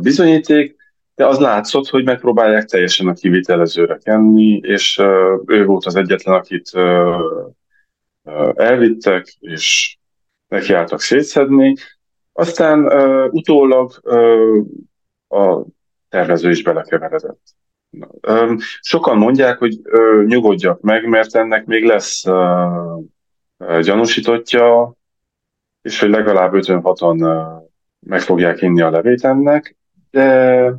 bizonyíték, 0.00 0.76
de 1.14 1.26
az 1.26 1.38
látszott, 1.38 1.88
hogy 1.88 2.04
megpróbálják 2.04 2.64
teljesen 2.64 3.08
a 3.08 3.12
kivitelezőre 3.12 3.98
kenni, 4.02 4.60
és 4.62 4.98
ő 5.46 5.64
volt 5.64 5.84
az 5.84 5.96
egyetlen, 5.96 6.34
akit 6.34 6.70
elvittek, 8.54 9.36
és 9.40 9.96
nekiálltak 10.48 11.00
szétszedni. 11.00 11.74
Aztán 12.32 12.84
utólag 13.30 13.92
a 15.28 15.64
tervező 16.08 16.50
is 16.50 16.62
belekeveredett. 16.62 17.40
Sokan 18.80 19.16
mondják, 19.16 19.58
hogy 19.58 19.80
nyugodjak 20.26 20.80
meg, 20.80 21.08
mert 21.08 21.34
ennek 21.34 21.64
még 21.66 21.84
lesz 21.84 22.22
gyanúsítottja, 23.80 24.94
és 25.82 26.00
hogy 26.00 26.10
legalább 26.10 26.52
56-an 26.54 27.48
meg 27.98 28.20
fogják 28.20 28.62
inni 28.62 28.80
a 28.80 28.90
levét 28.90 29.24
ennek, 29.24 29.76
de 30.10 30.74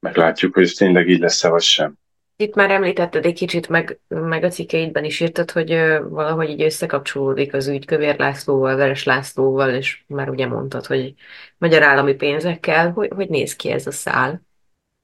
meglátjuk, 0.00 0.54
hogy 0.54 0.62
ez 0.62 0.72
tényleg 0.72 1.08
így 1.08 1.20
lesz-e 1.20 1.48
vagy 1.48 1.62
sem. 1.62 1.98
Itt 2.36 2.54
már 2.54 2.70
említetted 2.70 3.24
egy 3.24 3.34
kicsit, 3.34 3.68
meg, 3.68 4.00
meg 4.08 4.44
a 4.44 4.48
cikkeidben 4.48 5.04
is 5.04 5.20
írtad, 5.20 5.50
hogy 5.50 5.70
valahogy 6.08 6.48
így 6.48 6.62
összekapcsolódik 6.62 7.54
az 7.54 7.68
ügy 7.68 7.86
Kövér 7.86 8.18
Lászlóval, 8.18 8.76
Veres 8.76 9.04
Lászlóval, 9.04 9.74
és 9.74 10.04
már 10.06 10.30
ugye 10.30 10.46
mondtad, 10.46 10.86
hogy 10.86 11.14
magyar 11.58 11.82
állami 11.82 12.14
pénzekkel. 12.14 12.90
Hogy, 12.90 13.10
hogy 13.14 13.28
néz 13.28 13.56
ki 13.56 13.70
ez 13.70 13.86
a 13.86 13.90
szál? 13.90 14.42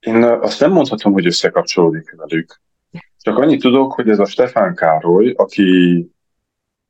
Én 0.01 0.23
azt 0.23 0.61
nem 0.61 0.73
mondhatom, 0.73 1.13
hogy 1.13 1.27
összekapcsolódik 1.27 2.15
velük. 2.17 2.61
Csak 3.23 3.39
annyit 3.39 3.61
tudok, 3.61 3.93
hogy 3.93 4.09
ez 4.09 4.19
a 4.19 4.25
Stefán 4.25 4.75
Károly, 4.75 5.35
aki, 5.37 6.07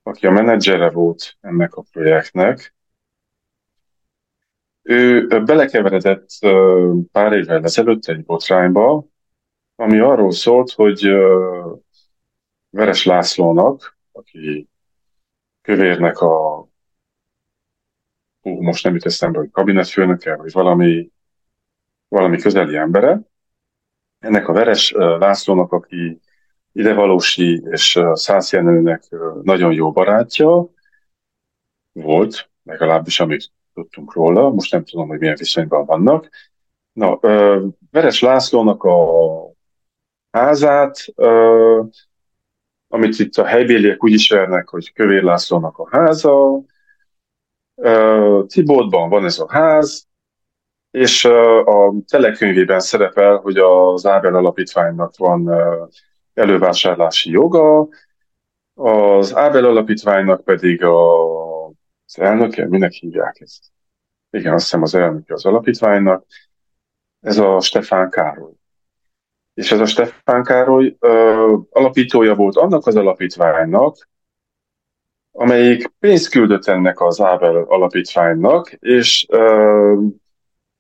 aki 0.03 0.27
a 0.27 0.31
menedzsere 0.31 0.91
volt 0.91 1.37
ennek 1.41 1.75
a 1.75 1.85
projektnek, 1.93 2.75
ő 4.83 5.27
belekeveredett 5.27 6.29
pár 7.13 7.33
évvel 7.33 7.65
ezelőtt 7.65 8.07
egy 8.07 8.25
botrányba, 8.25 9.05
ami 9.81 9.99
arról 9.99 10.33
szólt, 10.33 10.71
hogy 10.71 11.09
Veres 12.71 13.05
Lászlónak, 13.05 13.99
aki 14.13 14.69
Kövérnek 15.61 16.19
a 16.19 16.67
hú, 18.41 18.63
most 18.63 18.85
nem 18.85 18.95
jut 18.95 19.07
eszembe, 19.07 19.39
hogy 19.39 19.51
kabinetfőnöke, 19.51 20.37
vagy 20.37 20.53
valami, 20.53 21.11
valami 22.09 22.39
közeli 22.39 22.77
embere. 22.77 23.21
Ennek 24.19 24.49
a 24.49 24.53
Veres 24.53 24.91
Lászlónak, 24.97 25.73
aki 25.73 26.21
idevalósi 26.73 27.63
és 27.71 28.01
Szász 28.13 28.53
Jenőnek 28.53 29.09
nagyon 29.43 29.73
jó 29.73 29.93
barátja 29.93 30.69
volt, 31.93 32.51
legalábbis 32.63 33.21
amit 33.21 33.53
tudtunk 33.75 34.15
róla, 34.15 34.51
most 34.51 34.73
nem 34.73 34.85
tudom, 34.85 35.09
hogy 35.09 35.19
milyen 35.19 35.37
viszonyban 35.39 35.85
vannak. 35.85 36.29
Na, 36.93 37.19
Veres 37.91 38.21
Lászlónak 38.21 38.85
a 38.85 39.50
házát, 40.31 41.05
amit 42.89 43.19
itt 43.19 43.35
a 43.35 43.45
helybéliek 43.45 44.05
úgy 44.05 44.13
ismernek, 44.13 44.69
hogy 44.69 44.93
Kövér 44.93 45.23
Lászlónak 45.23 45.79
a 45.79 45.89
háza, 45.91 46.63
Tibótban 48.47 49.09
van 49.09 49.25
ez 49.25 49.39
a 49.39 49.47
ház, 49.51 50.09
és 50.91 51.25
a 51.65 51.95
telekönyvében 52.07 52.81
szerepel, 52.81 53.37
hogy 53.37 53.57
az 53.57 54.07
Ábel 54.07 54.35
Alapítványnak 54.35 55.17
van 55.17 55.51
elővásárlási 56.35 57.31
joga, 57.31 57.89
az 58.75 59.37
Ábel 59.37 59.65
Alapítványnak 59.65 60.45
pedig 60.45 60.85
a, 60.85 61.67
az 61.67 62.19
elnöke, 62.19 62.69
minek 62.69 62.93
hívják 62.93 63.41
ezt? 63.41 63.65
Igen, 64.31 64.53
azt 64.53 64.63
hiszem 64.63 64.83
az 64.83 64.95
elnöke 64.95 65.35
az 65.35 65.45
alapítványnak, 65.45 66.27
ez 67.21 67.39
a 67.39 67.61
Stefán 67.61 68.11
Károly. 68.11 68.60
És 69.61 69.73
ez 69.73 69.81
a 69.81 69.87
Stefán 69.87 70.43
Károly 70.43 70.97
ö, 71.01 71.57
alapítója 71.71 72.35
volt 72.35 72.57
annak 72.57 72.87
az 72.87 72.97
alapítványnak, 72.97 74.09
amelyik 75.33 75.87
pénzt 75.99 76.31
küldött 76.31 76.67
ennek 76.67 77.01
az 77.01 77.21
Ábel 77.21 77.57
alapítványnak, 77.57 78.73
és 78.73 79.27
ö, 79.29 80.03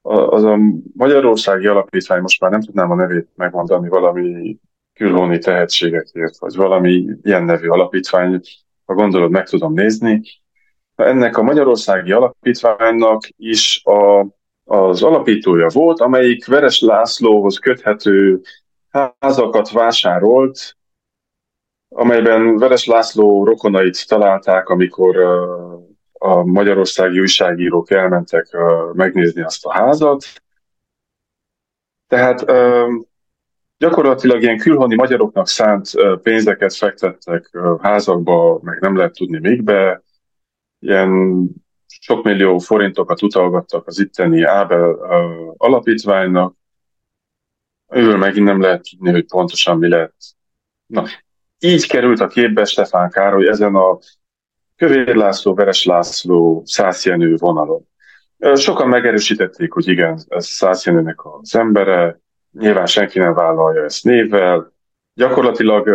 az 0.02 0.44
a 0.44 0.58
Magyarországi 0.94 1.66
Alapítvány, 1.66 2.20
most 2.20 2.40
már 2.40 2.50
nem 2.50 2.60
tudnám 2.60 2.90
a 2.90 2.94
nevét 2.94 3.28
megmondani, 3.34 3.88
valami 3.88 4.58
külhóni 4.92 5.38
tehetségekért, 5.38 6.38
vagy 6.38 6.56
valami 6.56 7.04
ilyen 7.22 7.44
nevű 7.44 7.68
alapítvány, 7.68 8.40
ha 8.84 8.94
gondolod, 8.94 9.30
meg 9.30 9.48
tudom 9.48 9.72
nézni. 9.72 10.22
Ennek 10.94 11.36
a 11.36 11.42
Magyarországi 11.42 12.12
Alapítványnak 12.12 13.22
is 13.36 13.84
a, 13.84 14.26
az 14.64 15.02
alapítója 15.02 15.68
volt, 15.72 16.00
amelyik 16.00 16.46
Veres 16.46 16.80
Lászlóhoz 16.80 17.58
köthető 17.58 18.40
házakat 18.90 19.70
vásárolt, 19.70 20.76
amelyben 21.88 22.56
Veres 22.56 22.86
László 22.86 23.44
rokonait 23.44 24.08
találták, 24.08 24.68
amikor 24.68 25.16
a 26.12 26.44
magyarországi 26.44 27.20
újságírók 27.20 27.90
elmentek 27.90 28.56
megnézni 28.92 29.42
azt 29.42 29.66
a 29.66 29.72
házat. 29.72 30.24
Tehát 32.06 32.44
gyakorlatilag 33.78 34.42
ilyen 34.42 34.58
külhoni 34.58 34.94
magyaroknak 34.94 35.48
szánt 35.48 35.90
pénzeket 36.22 36.74
fektettek 36.74 37.50
házakba, 37.80 38.60
meg 38.62 38.80
nem 38.80 38.96
lehet 38.96 39.12
tudni 39.12 39.38
még 39.38 39.62
be. 39.62 40.02
Ilyen 40.78 41.42
sok 41.86 42.24
millió 42.24 42.58
forintokat 42.58 43.22
utalgattak 43.22 43.86
az 43.86 43.98
itteni 43.98 44.42
Ábel 44.42 44.92
alapítványnak, 45.56 46.54
Őről 47.90 48.16
megint 48.16 48.46
nem 48.46 48.60
lehet 48.60 48.88
tudni, 48.90 49.10
hogy 49.10 49.26
pontosan 49.26 49.78
mi 49.78 49.88
lett. 49.88 50.16
Na, 50.86 51.04
így 51.58 51.86
került 51.86 52.20
a 52.20 52.26
képbe 52.26 52.64
Stefán 52.64 53.10
Károly 53.10 53.48
ezen 53.48 53.74
a 53.74 53.98
Kövér 54.76 55.14
László, 55.14 55.54
Veres 55.54 55.84
László, 55.84 56.62
Szász 56.66 57.06
Jenő 57.06 57.34
vonalon. 57.36 57.88
Sokan 58.54 58.88
megerősítették, 58.88 59.72
hogy 59.72 59.88
igen, 59.88 60.20
ez 60.28 60.46
Szász 60.46 60.86
Jenőnek 60.86 61.24
az 61.24 61.54
embere, 61.54 62.20
nyilván 62.52 62.86
senki 62.86 63.18
nem 63.18 63.34
vállalja 63.34 63.84
ezt 63.84 64.04
névvel. 64.04 64.72
Gyakorlatilag 65.14 65.90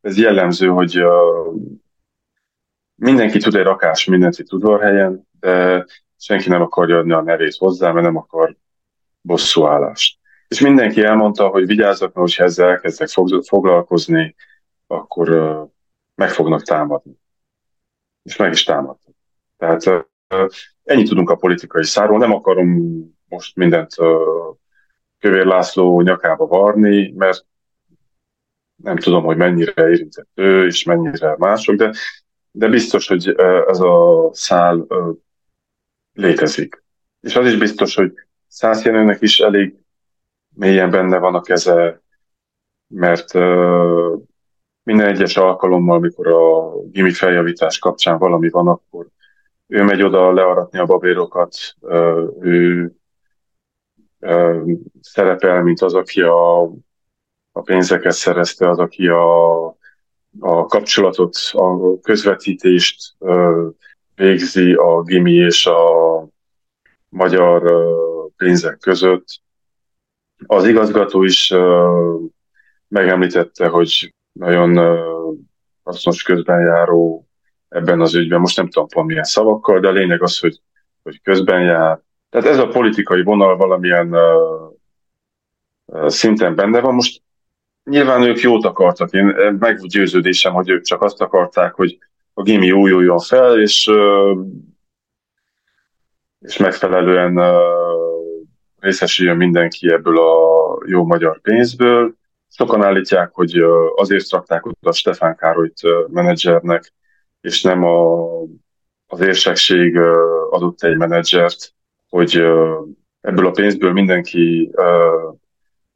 ez 0.00 0.18
jellemző, 0.18 0.66
hogy 0.66 1.02
mindenki 2.94 3.38
tud 3.38 3.54
egy 3.54 3.64
rakás 3.64 4.04
mindent 4.04 4.38
itt 4.38 4.52
udvarhelyen, 4.52 5.28
de 5.40 5.86
senki 6.18 6.48
nem 6.48 6.62
akarja 6.62 6.98
adni 6.98 7.12
a 7.12 7.22
nevét 7.22 7.56
hozzá, 7.56 7.92
mert 7.92 8.04
nem 8.04 8.16
akar 8.16 8.56
bosszúállást. 9.20 10.18
És 10.52 10.60
mindenki 10.60 11.02
elmondta, 11.02 11.48
hogy 11.48 11.66
vigyázzak, 11.66 12.14
mert 12.14 12.28
hogyha 12.28 12.44
ezzel 12.44 12.68
elkezdek 12.68 13.08
foglalkozni, 13.42 14.34
akkor 14.86 15.30
uh, 15.30 15.70
meg 16.14 16.30
fognak 16.30 16.62
támadni. 16.62 17.12
És 18.22 18.36
meg 18.36 18.52
is 18.52 18.64
támadtak. 18.64 19.14
Tehát 19.56 20.08
ennyit 20.84 21.08
tudunk 21.08 21.30
a 21.30 21.36
politikai 21.36 21.84
száról. 21.84 22.18
Nem 22.18 22.32
akarom 22.32 22.68
most 23.28 23.56
mindent 23.56 23.98
uh, 23.98 24.56
Kövér 25.18 25.44
László 25.46 26.00
nyakába 26.00 26.46
varni, 26.46 27.12
mert 27.16 27.46
nem 28.82 28.96
tudom, 28.96 29.24
hogy 29.24 29.36
mennyire 29.36 29.88
érintett 29.88 30.28
ő, 30.34 30.66
és 30.66 30.84
mennyire 30.84 31.34
mások, 31.38 31.76
de 31.76 31.92
de 32.50 32.68
biztos, 32.68 33.08
hogy 33.08 33.28
ez 33.68 33.80
a 33.80 34.28
szál 34.32 34.86
létezik. 36.12 36.84
És 37.20 37.36
az 37.36 37.46
is 37.46 37.56
biztos, 37.56 37.94
hogy 37.94 38.12
száz 38.46 38.84
Jenőnek 38.84 39.20
is 39.20 39.40
elég 39.40 39.82
mélyen 40.54 40.90
benne 40.90 41.18
van 41.18 41.34
a 41.34 41.40
keze, 41.40 42.02
mert 42.86 43.32
minden 44.82 45.08
egyes 45.08 45.36
alkalommal, 45.36 45.96
amikor 45.96 46.26
a 46.26 46.72
gimi 46.90 47.12
feljavítás 47.12 47.78
kapcsán 47.78 48.18
valami 48.18 48.50
van, 48.50 48.68
akkor 48.68 49.06
ő 49.66 49.82
megy 49.82 50.02
oda 50.02 50.32
learatni 50.32 50.78
a 50.78 50.84
babérokat, 50.84 51.56
ő 52.40 52.92
szerepel, 55.00 55.62
mint 55.62 55.80
az, 55.80 55.94
aki 55.94 56.20
a, 56.20 56.62
a 57.52 57.60
pénzeket 57.64 58.12
szerezte, 58.12 58.68
az, 58.68 58.78
aki 58.78 59.06
a, 59.06 59.64
a 60.40 60.66
kapcsolatot, 60.66 61.36
a 61.52 62.00
közvetítést 62.00 63.16
végzi 64.14 64.72
a 64.72 65.02
gimi 65.02 65.32
és 65.32 65.66
a 65.66 66.26
magyar 67.08 67.72
pénzek 68.36 68.78
között. 68.78 69.40
Az 70.46 70.66
igazgató 70.66 71.22
is 71.22 71.54
megemlítette, 72.88 73.68
hogy 73.68 74.14
nagyon 74.32 74.98
hasznos 75.82 76.22
közbenjáró 76.22 77.26
ebben 77.68 78.00
az 78.00 78.14
ügyben. 78.14 78.40
Most 78.40 78.56
nem 78.56 78.68
tudom 78.68 78.88
pont 78.88 79.06
milyen 79.06 79.24
szavakkal, 79.24 79.80
de 79.80 79.88
a 79.88 79.92
lényeg 79.92 80.22
az, 80.22 80.38
hogy, 80.38 80.60
hogy 81.02 81.20
közben 81.22 81.62
jár. 81.62 82.00
Tehát 82.30 82.46
ez 82.46 82.58
a 82.58 82.68
politikai 82.68 83.22
vonal 83.22 83.56
valamilyen 83.56 84.14
uh, 84.14 84.72
uh, 85.84 86.08
szinten 86.08 86.54
benne 86.54 86.80
van. 86.80 86.94
Most 86.94 87.22
nyilván 87.84 88.22
ők 88.22 88.40
jót 88.40 88.64
akartak. 88.64 89.12
Én 89.12 89.24
meg 89.58 89.78
győződésem, 89.86 90.52
hogy 90.52 90.68
ők 90.68 90.82
csak 90.82 91.02
azt 91.02 91.20
akarták, 91.20 91.74
hogy 91.74 91.98
a 92.34 92.42
gimi 92.42 92.72
újuljon 92.72 93.18
fel, 93.18 93.60
és, 93.60 93.86
uh, 93.86 94.46
és 96.38 96.56
megfelelően 96.56 97.38
uh, 97.38 97.91
részesüljön 98.82 99.36
mindenki 99.36 99.92
ebből 99.92 100.18
a 100.18 100.78
jó 100.86 101.04
magyar 101.04 101.40
pénzből. 101.40 102.14
Sokan 102.48 102.82
állítják, 102.82 103.30
hogy 103.32 103.62
azért 103.96 104.30
rakták 104.30 104.66
oda 104.66 104.92
Stefán 104.92 105.36
Károlyt 105.36 105.80
menedzsernek, 106.08 106.92
és 107.40 107.62
nem 107.62 107.84
a, 107.84 108.26
az 109.06 109.20
érsekség 109.20 109.98
adott 110.50 110.82
egy 110.82 110.96
menedzsert, 110.96 111.74
hogy 112.08 112.36
ebből 113.20 113.46
a 113.46 113.50
pénzből 113.50 113.92
mindenki 113.92 114.70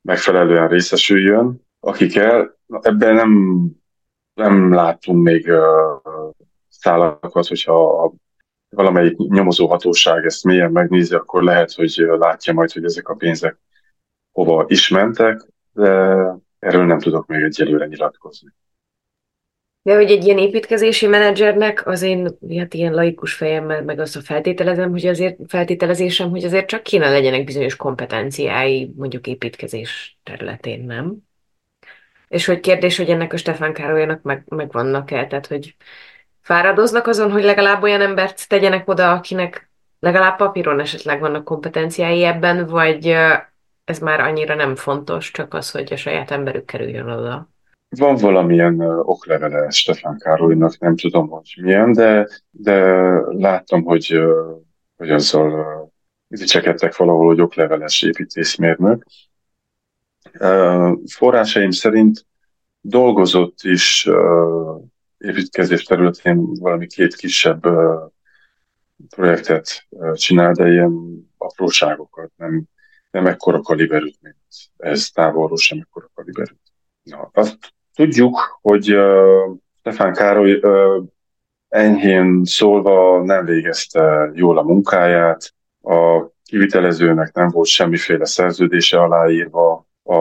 megfelelően 0.02 0.68
részesüljön, 0.68 1.66
aki 1.80 2.06
kell. 2.06 2.56
Ebben 2.80 3.14
nem, 3.14 3.62
nem 4.34 4.72
látunk 4.72 5.22
még 5.22 5.50
szálakat, 6.68 7.46
hogyha 7.46 8.12
valamelyik 8.76 9.16
nyomozó 9.16 9.66
hatóság 9.66 10.24
ezt 10.24 10.44
mélyen 10.44 10.70
megnézi, 10.70 11.14
akkor 11.14 11.42
lehet, 11.42 11.72
hogy 11.72 11.94
látja 11.96 12.52
majd, 12.52 12.72
hogy 12.72 12.84
ezek 12.84 13.08
a 13.08 13.14
pénzek 13.14 13.56
hova 14.32 14.64
is 14.68 14.88
mentek, 14.88 15.46
de 15.72 15.88
erről 16.58 16.84
nem 16.84 16.98
tudok 16.98 17.26
még 17.26 17.42
egyelőre 17.42 17.86
nyilatkozni. 17.86 18.48
De 19.82 19.94
hogy 19.94 20.10
egy 20.10 20.24
ilyen 20.24 20.38
építkezési 20.38 21.06
menedzsernek 21.06 21.86
az 21.86 22.02
én 22.02 22.38
hát 22.58 22.74
ilyen 22.74 22.94
laikus 22.94 23.34
fejemmel 23.34 23.82
meg 23.82 23.98
azt 23.98 24.16
a 24.16 24.20
feltételezem, 24.20 24.90
hogy 24.90 25.06
azért 25.06 25.38
feltételezésem, 25.46 26.30
hogy 26.30 26.44
azért 26.44 26.66
csak 26.66 26.82
kéne 26.82 27.10
legyenek 27.10 27.44
bizonyos 27.44 27.76
kompetenciái 27.76 28.92
mondjuk 28.96 29.26
építkezés 29.26 30.18
területén, 30.22 30.84
nem? 30.84 31.16
És 32.28 32.46
hogy 32.46 32.60
kérdés, 32.60 32.96
hogy 32.96 33.10
ennek 33.10 33.32
a 33.32 33.36
Stefán 33.36 33.72
Károlyának 33.72 34.22
meg, 34.22 34.42
meg 34.48 34.72
vannak-e, 34.72 35.26
tehát 35.26 35.46
hogy 35.46 35.76
fáradoznak 36.46 37.06
azon, 37.06 37.30
hogy 37.30 37.44
legalább 37.44 37.82
olyan 37.82 38.00
embert 38.00 38.48
tegyenek 38.48 38.88
oda, 38.88 39.12
akinek 39.12 39.70
legalább 39.98 40.36
papíron 40.36 40.80
esetleg 40.80 41.20
vannak 41.20 41.44
kompetenciái 41.44 42.22
ebben, 42.22 42.66
vagy 42.66 43.06
ez 43.84 43.98
már 43.98 44.20
annyira 44.20 44.54
nem 44.54 44.74
fontos, 44.74 45.30
csak 45.30 45.54
az, 45.54 45.70
hogy 45.70 45.92
a 45.92 45.96
saját 45.96 46.30
emberük 46.30 46.64
kerüljön 46.64 47.08
oda. 47.08 47.48
Van 47.88 48.16
valamilyen 48.16 48.80
oklevele 48.80 49.70
Stefán 49.70 50.18
Károlynak, 50.18 50.78
nem 50.78 50.96
tudom, 50.96 51.28
hogy 51.28 51.58
milyen, 51.60 51.92
de, 51.92 52.28
de 52.50 52.80
láttam, 53.20 53.84
hogy, 53.84 54.18
hogy 54.96 55.10
azzal 55.10 55.92
dicsekedtek 56.28 56.96
valahol, 56.96 57.26
hogy 57.26 57.40
okleveles 57.40 58.02
építészmérnök. 58.02 59.04
Forrásaim 61.06 61.70
szerint 61.70 62.26
dolgozott 62.80 63.58
is 63.62 64.08
építkezés 65.18 65.82
területén 65.82 66.54
valami 66.54 66.86
két 66.86 67.14
kisebb 67.14 67.66
projektet 69.08 69.86
csinál, 70.12 70.52
de 70.52 70.70
ilyen 70.70 70.92
apróságokat, 71.36 72.30
nem, 72.36 72.62
nem 73.10 73.26
ekkora 73.26 73.60
kaliberűt, 73.60 74.18
mint 74.20 74.36
ez 74.76 75.08
távolról 75.08 75.56
sem 75.56 75.78
ekkora 75.80 76.10
kaliberűt. 76.14 76.60
Na, 77.02 77.30
azt 77.32 77.74
Tudjuk, 77.96 78.58
hogy 78.62 78.94
uh, 78.94 79.56
Stefán 79.80 80.12
Károly 80.12 80.52
uh, 80.52 81.04
enyhén 81.68 82.44
szólva 82.44 83.24
nem 83.24 83.44
végezte 83.44 84.30
jól 84.34 84.58
a 84.58 84.62
munkáját, 84.62 85.54
a 85.82 86.26
kivitelezőnek 86.42 87.34
nem 87.34 87.48
volt 87.48 87.66
semmiféle 87.66 88.24
szerződése 88.24 89.00
aláírva, 89.00 89.86
a, 90.02 90.16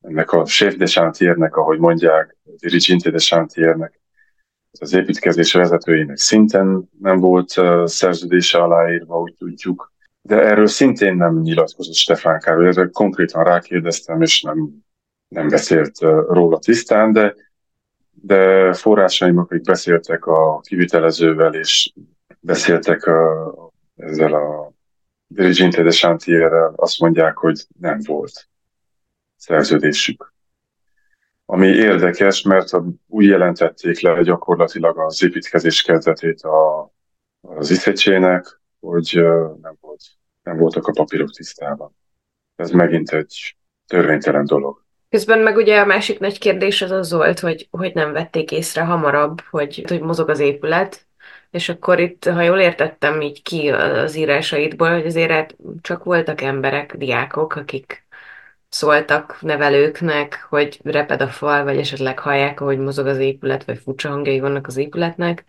ennek 0.00 0.32
a 0.32 0.44
chef 0.44 0.74
de 0.74 0.86
chantiernek, 0.86 1.56
ahogy 1.56 1.78
mondják, 1.78 2.36
dirigente 2.58 3.10
de 3.10 3.18
chantiernek, 3.18 4.00
az 4.80 4.92
építkezés 4.92 5.52
vezetőjének 5.52 6.16
szinten 6.16 6.88
nem 7.00 7.20
volt 7.20 7.54
szerződése 7.84 8.58
aláírva, 8.58 9.20
úgy 9.20 9.34
tudjuk. 9.38 9.92
De 10.22 10.40
erről 10.40 10.66
szintén 10.66 11.16
nem 11.16 11.40
nyilatkozott 11.40 11.94
Stefán 11.94 12.40
Károly, 12.40 12.66
erre 12.66 12.88
konkrétan 12.92 13.44
rákérdeztem, 13.44 14.22
és 14.22 14.42
nem 14.42 14.82
nem 15.30 15.48
beszélt 15.48 15.98
róla 16.28 16.58
tisztán, 16.58 17.12
de, 17.12 17.34
de 18.10 18.72
forrásaim, 18.72 19.38
akik 19.38 19.60
beszéltek 19.60 20.26
a 20.26 20.60
kivitelezővel, 20.60 21.54
és 21.54 21.92
beszéltek 22.40 23.06
a, 23.06 23.72
ezzel 23.96 24.34
a 24.34 24.72
Dirigente 25.26 25.82
de 25.82 25.90
Chantierrel, 25.90 26.72
azt 26.76 27.00
mondják, 27.00 27.36
hogy 27.36 27.66
nem 27.78 28.00
volt 28.06 28.48
szerződésük. 29.40 30.32
Ami 31.44 31.66
érdekes, 31.66 32.42
mert 32.42 32.70
úgy 33.06 33.24
jelentették 33.24 34.00
le 34.00 34.22
gyakorlatilag 34.22 34.98
az 34.98 35.22
építkezés 35.22 35.82
kezdetét 35.82 36.40
a, 36.40 36.90
az 37.40 37.70
iszecsének, 37.70 38.60
hogy 38.80 39.20
nem, 39.62 39.76
volt, 39.80 40.02
nem 40.42 40.56
voltak 40.56 40.86
a 40.86 40.92
papírok 40.92 41.30
tisztában. 41.30 41.96
Ez 42.56 42.70
megint 42.70 43.10
egy 43.12 43.56
törvénytelen 43.86 44.44
dolog. 44.44 44.84
Közben 45.08 45.38
meg 45.38 45.56
ugye 45.56 45.80
a 45.80 45.84
másik 45.84 46.18
nagy 46.18 46.38
kérdés 46.38 46.82
az 46.82 46.90
az 46.90 47.12
volt, 47.12 47.40
hogy, 47.40 47.68
hogy 47.70 47.94
nem 47.94 48.12
vették 48.12 48.52
észre 48.52 48.82
hamarabb, 48.82 49.40
hogy, 49.40 49.84
hogy 49.88 50.00
mozog 50.00 50.28
az 50.28 50.38
épület, 50.38 51.06
és 51.50 51.68
akkor 51.68 52.00
itt, 52.00 52.24
ha 52.24 52.42
jól 52.42 52.58
értettem 52.58 53.20
így 53.20 53.42
ki 53.42 53.68
az 53.68 54.16
írásaidból, 54.16 54.92
hogy 54.92 55.06
azért 55.06 55.56
csak 55.80 56.04
voltak 56.04 56.40
emberek, 56.40 56.96
diákok, 56.96 57.54
akik 57.54 58.08
szóltak 58.70 59.38
nevelőknek, 59.40 60.46
hogy 60.48 60.80
reped 60.84 61.20
a 61.20 61.28
fal, 61.28 61.64
vagy 61.64 61.78
esetleg 61.78 62.18
hallják, 62.18 62.58
hogy 62.58 62.78
mozog 62.78 63.06
az 63.06 63.18
épület, 63.18 63.64
vagy 63.64 63.78
furcsa 63.78 64.08
hangjai 64.08 64.40
vannak 64.40 64.66
az 64.66 64.76
épületnek. 64.76 65.44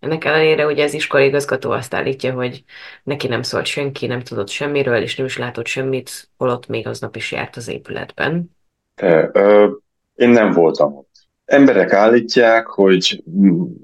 Ennek 0.00 0.24
ellenére 0.24 0.66
ugye 0.66 0.84
az 0.84 0.94
iskolaigazgató 0.94 1.70
azt 1.70 1.94
állítja, 1.94 2.32
hogy 2.32 2.64
neki 3.02 3.26
nem 3.26 3.42
szólt 3.42 3.66
senki, 3.66 4.06
nem 4.06 4.20
tudott 4.20 4.48
semmiről, 4.48 5.02
és 5.02 5.16
nem 5.16 5.26
is 5.26 5.38
látott 5.38 5.66
semmit, 5.66 6.28
holott 6.36 6.66
még 6.66 6.86
aznap 6.86 7.16
is 7.16 7.32
járt 7.32 7.56
az 7.56 7.68
épületben. 7.68 8.50
De, 8.94 9.30
ö, 9.32 9.70
én 10.14 10.28
nem 10.28 10.52
voltam 10.52 10.96
ott. 10.96 11.10
Emberek 11.44 11.92
állítják, 11.92 12.66
hogy 12.66 13.22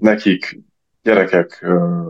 nekik 0.01 0.61
gyerekek, 1.03 1.59
ö, 1.63 2.03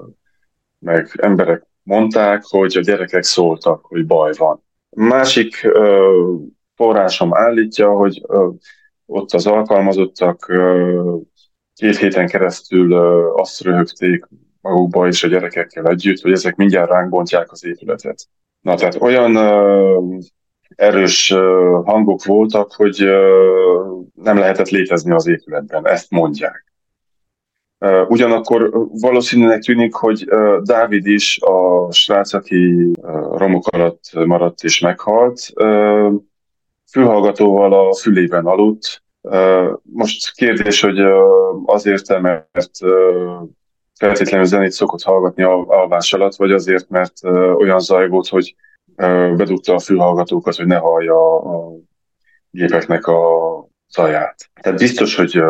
meg 0.78 1.10
emberek 1.16 1.66
mondták, 1.82 2.42
hogy 2.44 2.76
a 2.76 2.80
gyerekek 2.80 3.22
szóltak, 3.22 3.84
hogy 3.84 4.06
baj 4.06 4.32
van. 4.36 4.64
Másik 4.90 5.64
ö, 5.64 6.34
forrásom 6.82 7.34
állítja, 7.34 7.90
hogy 7.90 8.22
ott 9.06 9.32
az 9.32 9.46
alkalmazottak 9.46 10.52
két 11.74 11.96
héten 11.96 12.26
keresztül 12.26 12.94
azt 13.36 13.62
röhögték 13.62 14.28
magukba 14.60 15.06
és 15.06 15.24
a 15.24 15.28
gyerekekkel 15.28 15.86
együtt, 15.86 16.20
hogy 16.20 16.32
ezek 16.32 16.56
mindjárt 16.56 16.90
ránk 16.90 17.08
bontják 17.08 17.52
az 17.52 17.64
épületet. 17.64 18.28
Na, 18.60 18.74
tehát 18.74 19.00
olyan 19.00 19.36
erős 20.76 21.34
hangok 21.84 22.24
voltak, 22.24 22.72
hogy 22.72 23.04
nem 24.14 24.38
lehetett 24.38 24.68
létezni 24.68 25.12
az 25.12 25.26
épületben, 25.26 25.86
ezt 25.86 26.10
mondják. 26.10 26.72
Ugyanakkor 28.08 28.70
valószínűleg 29.00 29.60
tűnik, 29.60 29.94
hogy 29.94 30.24
Dávid 30.62 31.06
is 31.06 31.40
a 31.40 31.92
srác, 31.92 32.32
aki 32.32 32.90
romok 33.30 33.66
alatt 33.66 34.00
maradt 34.12 34.62
és 34.62 34.80
meghalt, 34.80 35.52
fülhallgatóval 36.92 37.72
a 37.72 37.94
fülében 37.94 38.46
aludt, 38.46 39.02
Most 39.82 40.34
kérdés, 40.34 40.80
hogy 40.80 40.98
azért, 41.64 42.20
mert 42.20 42.78
feltétlenül 43.98 44.46
zenét 44.46 44.70
szokott 44.70 45.02
hallgatni 45.02 45.42
alvás 45.42 46.12
alatt, 46.12 46.34
vagy 46.34 46.52
azért, 46.52 46.88
mert 46.88 47.24
olyan 47.56 47.80
zaj 47.80 48.08
volt, 48.08 48.28
hogy 48.28 48.54
bedugta 49.36 49.74
a 49.74 49.78
fülhallgatókat, 49.78 50.56
hogy 50.56 50.66
ne 50.66 50.76
hallja 50.76 51.36
a 51.36 51.72
gépeknek 52.50 53.06
a 53.06 53.20
zaját. 53.88 54.50
Tehát 54.60 54.78
biztos, 54.78 55.16
hogy 55.16 55.42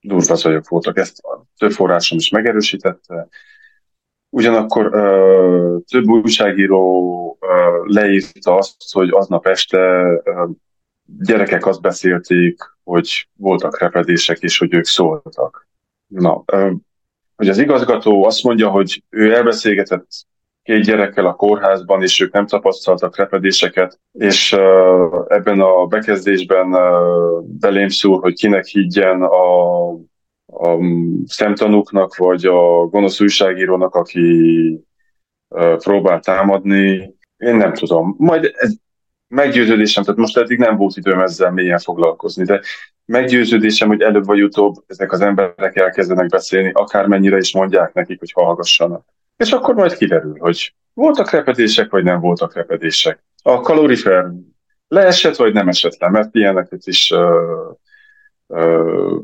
durva 0.00 0.34
zajok 0.34 0.68
voltak, 0.68 0.98
ezt 0.98 1.20
több 1.56 1.70
forrásom 1.70 2.18
is 2.18 2.28
megerősítette. 2.28 3.28
Ugyanakkor 4.30 4.90
több 5.90 6.06
újságíró 6.06 7.38
leírta 7.84 8.54
azt, 8.54 8.92
hogy 8.92 9.08
aznap 9.10 9.46
este 9.46 10.06
gyerekek 11.04 11.66
azt 11.66 11.80
beszélték, 11.80 12.58
hogy 12.84 13.28
voltak 13.36 13.78
repedések, 13.78 14.38
és 14.38 14.58
hogy 14.58 14.74
ők 14.74 14.84
szóltak. 14.84 15.68
Na, 16.06 16.44
hogy 17.36 17.48
az 17.48 17.58
igazgató 17.58 18.24
azt 18.24 18.42
mondja, 18.42 18.68
hogy 18.70 19.04
ő 19.08 19.34
elbeszélgetett 19.34 20.06
két 20.62 20.84
gyerekkel 20.84 21.26
a 21.26 21.34
kórházban, 21.34 22.02
és 22.02 22.20
ők 22.20 22.32
nem 22.32 22.46
tapasztaltak 22.46 23.16
repedéseket, 23.16 24.00
és 24.12 24.52
ebben 25.26 25.60
a 25.60 25.86
bekezdésben 25.86 26.70
belém 27.44 27.88
szúr, 27.88 28.20
hogy 28.20 28.34
kinek 28.34 28.64
higgyen 28.64 29.22
a, 29.22 29.88
a 30.58 30.78
szemtanúknak, 31.26 32.16
vagy 32.16 32.44
a 32.44 32.86
gonosz 32.86 33.20
újságírónak, 33.20 33.94
aki 33.94 34.80
próbál 35.78 36.20
támadni. 36.20 37.14
Én 37.36 37.56
nem 37.56 37.72
tudom. 37.72 38.14
Majd 38.18 38.50
ez 38.54 38.74
meggyőződésem, 39.28 40.02
tehát 40.02 40.18
most 40.18 40.36
eddig 40.36 40.58
nem 40.58 40.76
volt 40.76 40.96
időm 40.96 41.20
ezzel 41.20 41.50
mélyen 41.50 41.78
foglalkozni, 41.78 42.44
de 42.44 42.60
meggyőződésem, 43.04 43.88
hogy 43.88 44.00
előbb 44.00 44.24
vagy 44.24 44.42
utóbb 44.42 44.74
ezek 44.86 45.12
az 45.12 45.20
emberek 45.20 45.76
elkezdenek 45.76 46.28
beszélni, 46.28 46.70
akármennyire 46.72 47.36
is 47.36 47.54
mondják 47.54 47.92
nekik, 47.92 48.18
hogy 48.18 48.32
hallgassanak. 48.32 49.04
És 49.36 49.52
akkor 49.52 49.74
majd 49.74 49.96
kiderül, 49.96 50.36
hogy 50.38 50.74
voltak 50.94 51.30
repedések, 51.30 51.90
vagy 51.90 52.04
nem 52.04 52.20
voltak 52.20 52.54
repedések. 52.54 53.24
A 53.42 53.60
kalorifer 53.60 54.26
leesett, 54.88 55.36
vagy 55.36 55.52
nem 55.52 55.68
esett 55.68 55.98
le, 55.98 56.08
mert 56.08 56.34
ilyeneket 56.34 56.86
is 56.86 57.10
uh, 57.10 57.76
uh, 58.46 59.22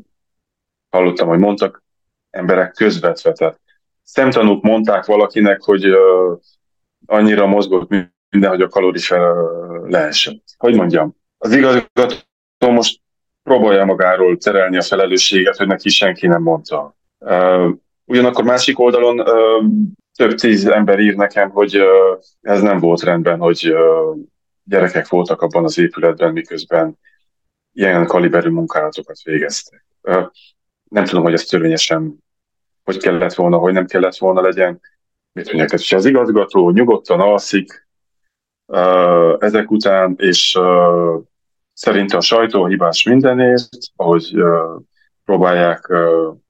hallottam, 0.94 1.28
hogy 1.28 1.38
mondtak 1.38 1.83
emberek 2.30 2.72
közvetve. 2.72 3.33
Tehát 3.33 3.61
szemtanúk 4.02 4.62
mondták 4.62 5.04
valakinek, 5.04 5.62
hogy 5.62 5.88
uh, 5.88 6.38
annyira 7.07 7.46
mozgott 7.46 7.88
minden, 8.30 8.50
hogy 8.50 8.62
a 8.62 8.68
kalorifer 8.68 9.35
leesett. 9.85 10.44
Hogy 10.57 10.74
mondjam, 10.74 11.16
az 11.38 11.52
igazgató 11.52 12.70
most 12.70 13.00
próbálja 13.42 13.85
magáról 13.85 14.37
terelni 14.37 14.76
a 14.76 14.83
felelősséget, 14.83 15.57
hogy 15.57 15.66
neki 15.66 15.88
senki 15.88 16.26
nem 16.26 16.42
mondta. 16.42 16.96
Ugyanakkor 18.04 18.44
másik 18.44 18.78
oldalon 18.78 19.24
több 20.16 20.35
tíz 20.35 20.66
ember 20.66 20.98
ír 20.98 21.16
nekem, 21.16 21.50
hogy 21.50 21.80
ez 22.40 22.61
nem 22.61 22.78
volt 22.78 23.02
rendben, 23.02 23.38
hogy 23.38 23.74
gyerekek 24.64 25.09
voltak 25.09 25.42
abban 25.42 25.64
az 25.64 25.78
épületben, 25.78 26.33
miközben 26.33 26.98
ilyen 27.72 28.07
kaliberű 28.07 28.48
munkálatokat 28.48 29.22
végeztek. 29.22 29.87
Nem 30.90 31.04
tudom, 31.04 31.22
hogy 31.22 31.32
ez 31.32 31.44
törvényesen 31.44 32.22
hogy 32.84 32.96
kellett 32.96 33.34
volna, 33.34 33.58
hogy 33.58 33.72
nem 33.72 33.86
kellett 33.86 34.16
volna 34.16 34.40
legyen. 34.40 34.80
Mit 35.32 35.46
mondják, 35.46 35.72
és 35.72 35.92
az 35.92 36.04
igazgató 36.04 36.70
nyugodtan 36.70 37.20
alszik 37.20 37.88
ezek 39.38 39.70
után, 39.70 40.14
és 40.18 40.58
szerint 41.72 42.12
a 42.12 42.20
sajtó 42.20 42.66
hibás 42.66 43.02
mindenért, 43.02 43.68
ahogy 43.96 44.34
próbálják 45.24 45.92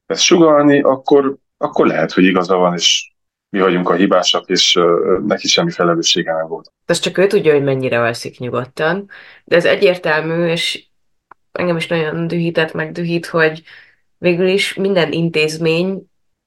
ezt 0.06 0.22
sugalni, 0.22 0.80
akkor, 0.80 1.36
akkor 1.56 1.86
lehet, 1.86 2.12
hogy 2.12 2.24
igaza 2.24 2.56
van, 2.56 2.74
és 2.74 3.12
mi 3.48 3.60
vagyunk 3.60 3.88
a 3.88 3.94
hibásak, 3.94 4.48
és 4.48 4.78
neki 5.26 5.48
semmi 5.48 5.70
felelőssége 5.70 6.32
nem 6.32 6.48
volt. 6.48 6.72
Ez 6.86 6.98
csak 6.98 7.18
ő 7.18 7.26
tudja, 7.26 7.52
hogy 7.52 7.62
mennyire 7.62 8.00
alszik 8.00 8.38
nyugodtan, 8.38 9.08
de 9.44 9.56
ez 9.56 9.64
egyértelmű, 9.64 10.46
és 10.46 10.86
engem 11.52 11.76
is 11.76 11.86
nagyon 11.86 12.26
dühített, 12.26 12.72
meg 12.72 12.92
dühít, 12.92 13.26
hogy 13.26 13.62
végül 14.24 14.46
is 14.46 14.74
minden 14.74 15.12
intézmény 15.12 16.02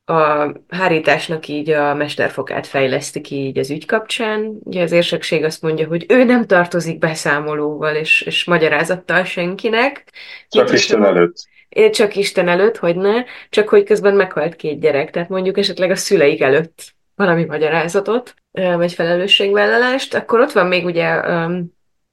a 0.06 0.52
hárításnak 0.68 1.48
így 1.48 1.70
a 1.70 1.94
mesterfokát 1.94 2.68
fejleszti 2.68 3.22
ki 3.22 3.36
így 3.36 3.58
az 3.58 3.70
ügy 3.70 3.86
kapcsán. 3.86 4.60
Ugye 4.64 4.82
az 4.82 4.92
érsekség 4.92 5.44
azt 5.44 5.62
mondja, 5.62 5.88
hogy 5.88 6.06
ő 6.08 6.24
nem 6.24 6.46
tartozik 6.46 6.98
beszámolóval 6.98 7.96
és, 7.96 8.22
és 8.22 8.46
magyarázattal 8.46 9.24
senkinek. 9.24 10.12
Csak 10.50 10.72
Isten 10.72 11.04
előtt. 11.04 11.36
Csak 11.92 12.16
Isten 12.16 12.48
előtt, 12.48 12.78
hogy 12.78 12.96
ne, 12.96 13.24
csak 13.50 13.70
hogy 13.70 13.84
közben 13.84 14.16
meghalt 14.16 14.56
két 14.56 14.80
gyerek, 14.80 15.12
tehát 15.12 15.30
mondjuk 15.30 15.58
esetleg 15.58 15.92
a 15.92 15.96
szüleik 15.96 16.42
előtt 16.42 16.96
valami 17.16 17.46
magyarázatot, 17.46 18.34
vagy 18.52 18.94
felelősségvállalást, 18.94 20.14
akkor 20.14 20.40
ott 20.40 20.52
van 20.52 20.68
még 20.68 20.86
ugye 20.86 21.08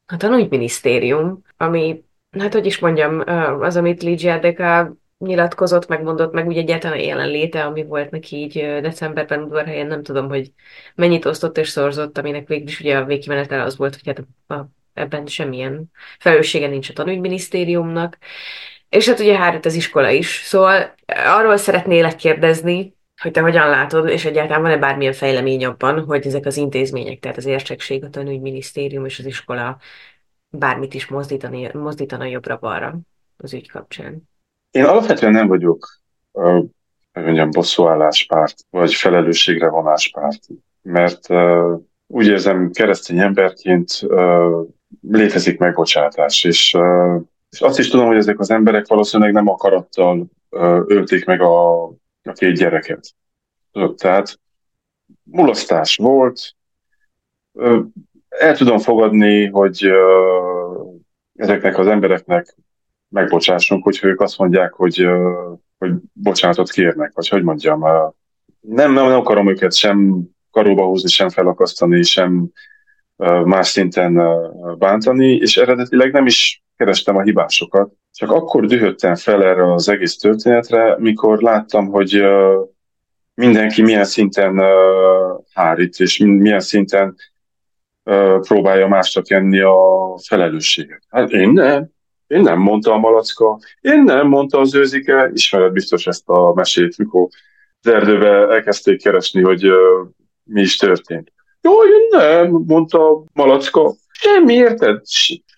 a 0.06 0.16
tanúgyminisztérium, 0.16 1.42
ami, 1.56 2.04
hát 2.38 2.52
hogy 2.52 2.66
is 2.66 2.78
mondjam, 2.78 3.22
az, 3.60 3.76
amit 3.76 4.02
Ligia 4.02 4.38
Deka 4.38 4.94
nyilatkozott, 5.26 5.88
megmondott, 5.88 6.32
meg 6.32 6.46
úgy 6.46 6.56
egyáltalán 6.56 6.98
a 6.98 7.02
jelenléte, 7.02 7.64
ami 7.64 7.84
volt 7.84 8.10
neki 8.10 8.36
így 8.36 8.80
decemberben 8.80 9.42
udvarhelyen, 9.42 9.86
nem 9.86 10.02
tudom, 10.02 10.28
hogy 10.28 10.52
mennyit 10.94 11.24
osztott 11.24 11.58
és 11.58 11.68
szorzott, 11.68 12.18
aminek 12.18 12.48
végül 12.48 12.68
is 12.68 12.80
ugye 12.80 12.96
a 12.96 13.04
végkimenetel 13.04 13.60
az 13.60 13.76
volt, 13.76 14.00
hogy 14.02 14.06
hát 14.06 14.26
ebben 14.94 15.26
semmilyen 15.26 15.90
felelőssége 16.18 16.66
nincs 16.66 16.88
a 16.88 16.92
tanügyminisztériumnak. 16.92 18.18
És 18.88 19.08
hát 19.08 19.20
ugye 19.20 19.36
hát 19.38 19.66
az 19.66 19.74
iskola 19.74 20.10
is. 20.10 20.42
Szóval 20.44 20.94
arról 21.06 21.56
szeretnélek 21.56 22.16
kérdezni, 22.16 22.94
hogy 23.22 23.30
te 23.30 23.40
hogyan 23.40 23.68
látod, 23.68 24.08
és 24.08 24.24
egyáltalán 24.24 24.62
van-e 24.62 24.76
bármilyen 24.76 25.12
fejlemény 25.12 25.64
abban, 25.64 26.04
hogy 26.04 26.26
ezek 26.26 26.46
az 26.46 26.56
intézmények, 26.56 27.18
tehát 27.18 27.36
az 27.36 27.44
értsekség, 27.44 28.04
a 28.04 28.10
tanügyminisztérium 28.10 29.04
és 29.04 29.18
az 29.18 29.26
iskola 29.26 29.78
bármit 30.48 30.94
is 30.94 31.06
mozdítani, 31.06 31.70
mozdítana 31.72 32.24
jobbra-balra 32.24 32.98
az 33.36 33.52
ügy 33.52 33.70
kapcsán? 33.70 34.28
Én 34.74 34.84
alapvetően 34.84 35.32
nem 35.32 35.46
vagyok, 35.46 35.88
hogy 36.32 37.22
mondjam, 37.22 37.50
bosszúálláspárt, 37.50 38.54
vagy 38.70 38.94
felelősségre 38.94 39.68
vonáspárt, 39.68 40.46
mert 40.82 41.30
uh, 41.30 41.80
úgy 42.06 42.26
érzem, 42.26 42.70
keresztény 42.70 43.18
emberként 43.18 44.00
uh, 44.02 44.66
létezik 45.00 45.58
megbocsátás, 45.58 46.44
és, 46.44 46.74
uh, 46.78 47.22
és 47.50 47.60
azt 47.60 47.78
is 47.78 47.88
tudom, 47.88 48.06
hogy 48.06 48.16
ezek 48.16 48.38
az 48.38 48.50
emberek 48.50 48.86
valószínűleg 48.86 49.32
nem 49.32 49.48
akarattal 49.48 50.26
uh, 50.50 50.84
ölték 50.86 51.24
meg 51.24 51.40
a, 51.40 51.84
a 52.22 52.32
két 52.32 52.56
gyereket. 52.56 53.14
Tudod, 53.72 53.96
tehát 53.96 54.40
mulasztás 55.22 55.96
volt, 55.96 56.54
uh, 57.52 57.84
el 58.28 58.56
tudom 58.56 58.78
fogadni, 58.78 59.46
hogy 59.46 59.90
uh, 59.90 61.00
ezeknek 61.34 61.78
az 61.78 61.86
embereknek 61.86 62.56
megbocsássunk, 63.14 63.84
hogyha 63.84 64.08
ők 64.08 64.20
azt 64.20 64.38
mondják, 64.38 64.72
hogy, 64.72 65.06
hogy 65.78 65.92
bocsánatot 66.12 66.70
kérnek, 66.70 67.12
vagy 67.14 67.28
hogy 67.28 67.42
mondjam, 67.42 67.80
nem, 68.60 68.92
nem, 68.92 69.06
nem 69.08 69.18
akarom 69.18 69.48
őket 69.48 69.74
sem 69.74 70.22
karóba 70.50 70.84
húzni, 70.84 71.08
sem 71.08 71.28
felakasztani, 71.28 72.02
sem 72.02 72.48
más 73.44 73.68
szinten 73.68 74.22
bántani, 74.78 75.36
és 75.36 75.56
eredetileg 75.56 76.12
nem 76.12 76.26
is 76.26 76.62
kerestem 76.76 77.16
a 77.16 77.22
hibásokat. 77.22 77.92
Csak 78.12 78.30
akkor 78.30 78.66
dühöttem 78.66 79.14
fel 79.14 79.44
erre 79.44 79.72
az 79.72 79.88
egész 79.88 80.16
történetre, 80.16 80.96
mikor 80.98 81.42
láttam, 81.42 81.86
hogy 81.86 82.22
mindenki 83.34 83.82
milyen 83.82 84.04
szinten 84.04 84.60
hárít, 85.52 86.00
és 86.00 86.18
milyen 86.18 86.60
szinten 86.60 87.16
próbálja 88.40 88.86
másra 88.86 89.22
kenni 89.22 89.60
a 89.60 89.76
felelősséget. 90.26 91.02
Hát 91.08 91.30
én 91.30 91.50
nem. 91.50 91.93
Én 92.26 92.40
nem 92.40 92.58
mondta 92.58 92.92
a 92.92 92.98
malacka, 92.98 93.58
én 93.80 94.02
nem 94.02 94.26
mondta 94.26 94.58
az 94.58 94.74
őzike, 94.74 95.30
ismered 95.32 95.72
biztos 95.72 96.06
ezt 96.06 96.28
a 96.28 96.54
mesét, 96.54 96.98
mikor 96.98 97.28
az 97.82 97.90
erdőbe 97.92 98.28
elkezdték 98.28 99.02
keresni, 99.02 99.42
hogy 99.42 99.68
uh, 99.68 100.08
mi 100.44 100.60
is 100.60 100.76
történt. 100.76 101.32
Jó, 101.60 101.72
én 101.72 102.06
nem, 102.10 102.50
mondta 102.66 103.10
a 103.10 103.24
malacka. 103.32 103.94
Semmi, 104.12 104.54
érted? 104.54 105.00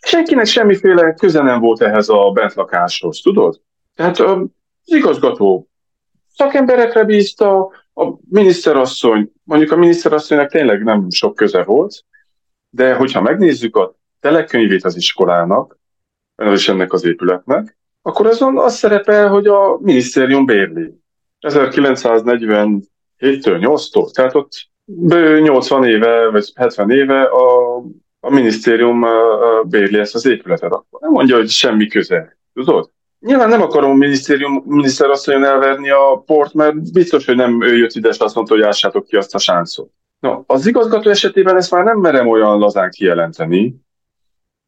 Senkinek 0.06 0.46
semmiféle 0.46 1.14
köze 1.14 1.42
nem 1.42 1.60
volt 1.60 1.82
ehhez 1.82 2.08
a 2.08 2.30
bentlakáshoz, 2.30 3.20
tudod? 3.20 3.60
Tehát 3.94 4.18
uh, 4.18 4.30
az 4.30 4.94
igazgató 4.94 5.68
szakemberekre 6.34 7.04
bízta, 7.04 7.70
a 7.98 8.18
miniszterasszony, 8.28 9.32
mondjuk 9.44 9.70
a 9.72 9.76
miniszterasszonynak 9.76 10.50
tényleg 10.50 10.82
nem 10.82 11.10
sok 11.10 11.34
köze 11.34 11.62
volt, 11.62 12.04
de 12.70 12.94
hogyha 12.94 13.20
megnézzük 13.20 13.76
a 13.76 13.96
telekönyvét 14.20 14.84
az 14.84 14.96
iskolának, 14.96 15.78
is 16.36 16.68
ennek 16.68 16.92
az 16.92 17.04
épületnek, 17.04 17.78
akkor 18.02 18.26
azon 18.26 18.58
az 18.58 18.76
szerepel, 18.76 19.28
hogy 19.28 19.46
a 19.46 19.78
minisztérium 19.80 20.46
bérli. 20.46 20.94
1947-től 21.48 22.80
8-tól, 23.20 24.10
tehát 24.12 24.34
ott 24.34 24.52
bő 24.84 25.40
80 25.40 25.84
éve, 25.84 26.30
vagy 26.30 26.52
70 26.54 26.90
éve 26.90 27.22
a, 27.22 27.76
a 28.20 28.30
minisztérium 28.30 29.06
bérli 29.68 29.98
ezt 29.98 30.14
az 30.14 30.26
épületet, 30.26 30.72
akkor 30.72 31.00
nem 31.00 31.10
mondja, 31.10 31.36
hogy 31.36 31.48
semmi 31.48 31.86
köze. 31.86 32.38
Tudod? 32.54 32.90
Nyilván 33.20 33.48
nem 33.48 33.62
akarom 33.62 33.90
a 33.90 33.94
minisztérium, 33.94 34.62
miniszter 34.66 35.10
asszonyon 35.10 35.44
elverni 35.44 35.90
a 35.90 36.22
port, 36.26 36.54
mert 36.54 36.92
biztos, 36.92 37.26
hogy 37.26 37.36
nem 37.36 37.62
ő 37.62 37.76
jött 37.76 37.92
ide, 37.92 38.08
és 38.08 38.18
azt 38.18 38.34
mondta, 38.34 38.54
hogy 38.54 38.62
ássátok 38.62 39.04
ki 39.04 39.16
azt 39.16 39.34
a 39.34 39.38
sáncot. 39.38 39.90
No, 40.18 40.42
az 40.46 40.66
igazgató 40.66 41.10
esetében 41.10 41.56
ezt 41.56 41.70
már 41.70 41.84
nem 41.84 41.98
merem 41.98 42.28
olyan 42.28 42.58
lazán 42.58 42.90
kijelenteni, 42.90 43.76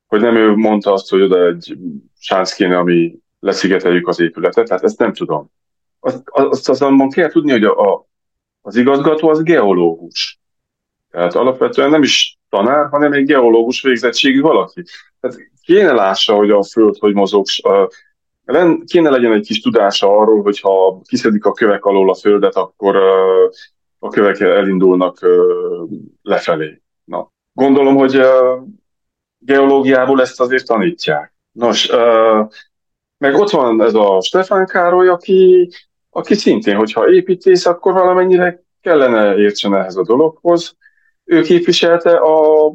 hogy 0.08 0.20
nem 0.20 0.36
ő 0.36 0.54
mondta 0.54 0.92
azt, 0.92 1.10
hogy 1.10 1.22
oda 1.22 1.46
egy 1.46 1.78
sánc 2.18 2.52
kéne, 2.52 2.78
ami 2.78 3.18
leszigeteljük 3.40 4.08
az 4.08 4.20
épületet, 4.20 4.66
tehát 4.66 4.82
ezt 4.84 4.98
nem 4.98 5.12
tudom. 5.12 5.50
Azt, 6.00 6.22
azt 6.30 6.68
azonban 6.68 7.10
kell 7.10 7.30
tudni, 7.30 7.50
hogy 7.50 7.64
a, 7.64 7.92
a, 7.92 8.06
az 8.60 8.76
igazgató 8.76 9.28
az 9.28 9.42
geológus. 9.42 10.40
Tehát 11.10 11.34
alapvetően 11.34 11.90
nem 11.90 12.02
is 12.02 12.38
tanár, 12.48 12.88
hanem 12.88 13.12
egy 13.12 13.24
geológus 13.24 13.82
végzettségű 13.82 14.40
valaki. 14.40 14.82
Tehát 15.20 15.36
kéne 15.62 15.92
lássa, 15.92 16.34
hogy 16.34 16.50
a 16.50 16.62
Föld 16.62 16.96
hogy 16.98 17.14
mozog, 17.14 17.44
kéne 18.84 19.10
legyen 19.10 19.32
egy 19.32 19.46
kis 19.46 19.60
tudása 19.60 20.06
arról, 20.06 20.42
hogy 20.42 20.60
ha 20.60 21.00
kiszedik 21.08 21.44
a 21.44 21.52
kövek 21.52 21.84
alól 21.84 22.10
a 22.10 22.14
Földet, 22.14 22.56
akkor 22.56 22.96
a 23.98 24.08
kövek 24.08 24.40
elindulnak 24.40 25.26
lefelé. 26.22 26.82
Na, 27.04 27.32
gondolom, 27.52 27.96
hogy 27.96 28.20
geológiából 29.38 30.20
ezt 30.20 30.40
azért 30.40 30.66
tanítják. 30.66 31.34
Nos, 31.52 31.90
meg 33.18 33.34
ott 33.34 33.50
van 33.50 33.82
ez 33.82 33.94
a 33.94 34.20
Stefán 34.20 34.66
Károly, 34.66 35.08
aki, 35.08 35.70
aki 36.10 36.34
szintén, 36.34 36.76
hogyha 36.76 37.10
építész, 37.10 37.66
akkor 37.66 37.92
valamennyire 37.92 38.62
kellene 38.80 39.36
értsen 39.36 39.74
ehhez 39.74 39.96
a 39.96 40.04
dologhoz. 40.04 40.76
Ő 41.24 41.42
képviselte 41.42 42.16
a, 42.16 42.72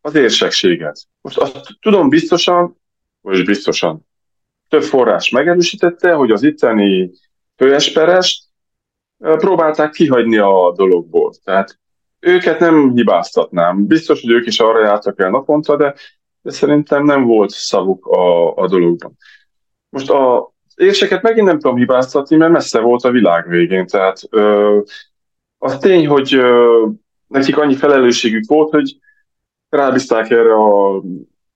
az 0.00 0.14
érsekséget. 0.14 0.98
Most 1.20 1.38
azt 1.38 1.68
tudom 1.80 2.08
biztosan, 2.08 2.80
vagy 3.20 3.44
biztosan, 3.44 4.06
több 4.68 4.82
forrás 4.82 5.30
megerősítette, 5.30 6.12
hogy 6.12 6.30
az 6.30 6.42
itteni 6.42 7.10
főesperest 7.56 8.44
próbálták 9.18 9.90
kihagyni 9.90 10.38
a 10.38 10.72
dologból. 10.76 11.34
Tehát 11.44 11.78
őket 12.20 12.58
nem 12.60 12.92
hibáztatnám. 12.94 13.86
Biztos, 13.86 14.20
hogy 14.20 14.30
ők 14.30 14.46
is 14.46 14.60
arra 14.60 14.84
jártak 14.84 15.20
el 15.20 15.30
naponta, 15.30 15.76
de, 15.76 15.94
de 16.42 16.50
szerintem 16.50 17.04
nem 17.04 17.24
volt 17.24 17.50
szavuk 17.50 18.06
a, 18.06 18.54
a 18.54 18.68
dologban. 18.68 19.16
Most 19.88 20.10
a 20.10 20.54
érseket 20.76 21.22
megint 21.22 21.46
nem 21.46 21.58
tudom 21.58 21.76
hibáztatni, 21.76 22.36
mert 22.36 22.52
messze 22.52 22.80
volt 22.80 23.04
a 23.04 23.10
világ 23.10 23.48
végén. 23.48 23.86
Tehát 23.86 24.20
ö, 24.30 24.78
az 25.58 25.78
tény, 25.78 26.06
hogy 26.06 26.34
ö, 26.34 26.86
nekik 27.26 27.58
annyi 27.58 27.74
felelősségük 27.74 28.44
volt, 28.46 28.70
hogy 28.70 28.98
rábízták 29.68 30.30
erre 30.30 30.54
a 30.54 31.02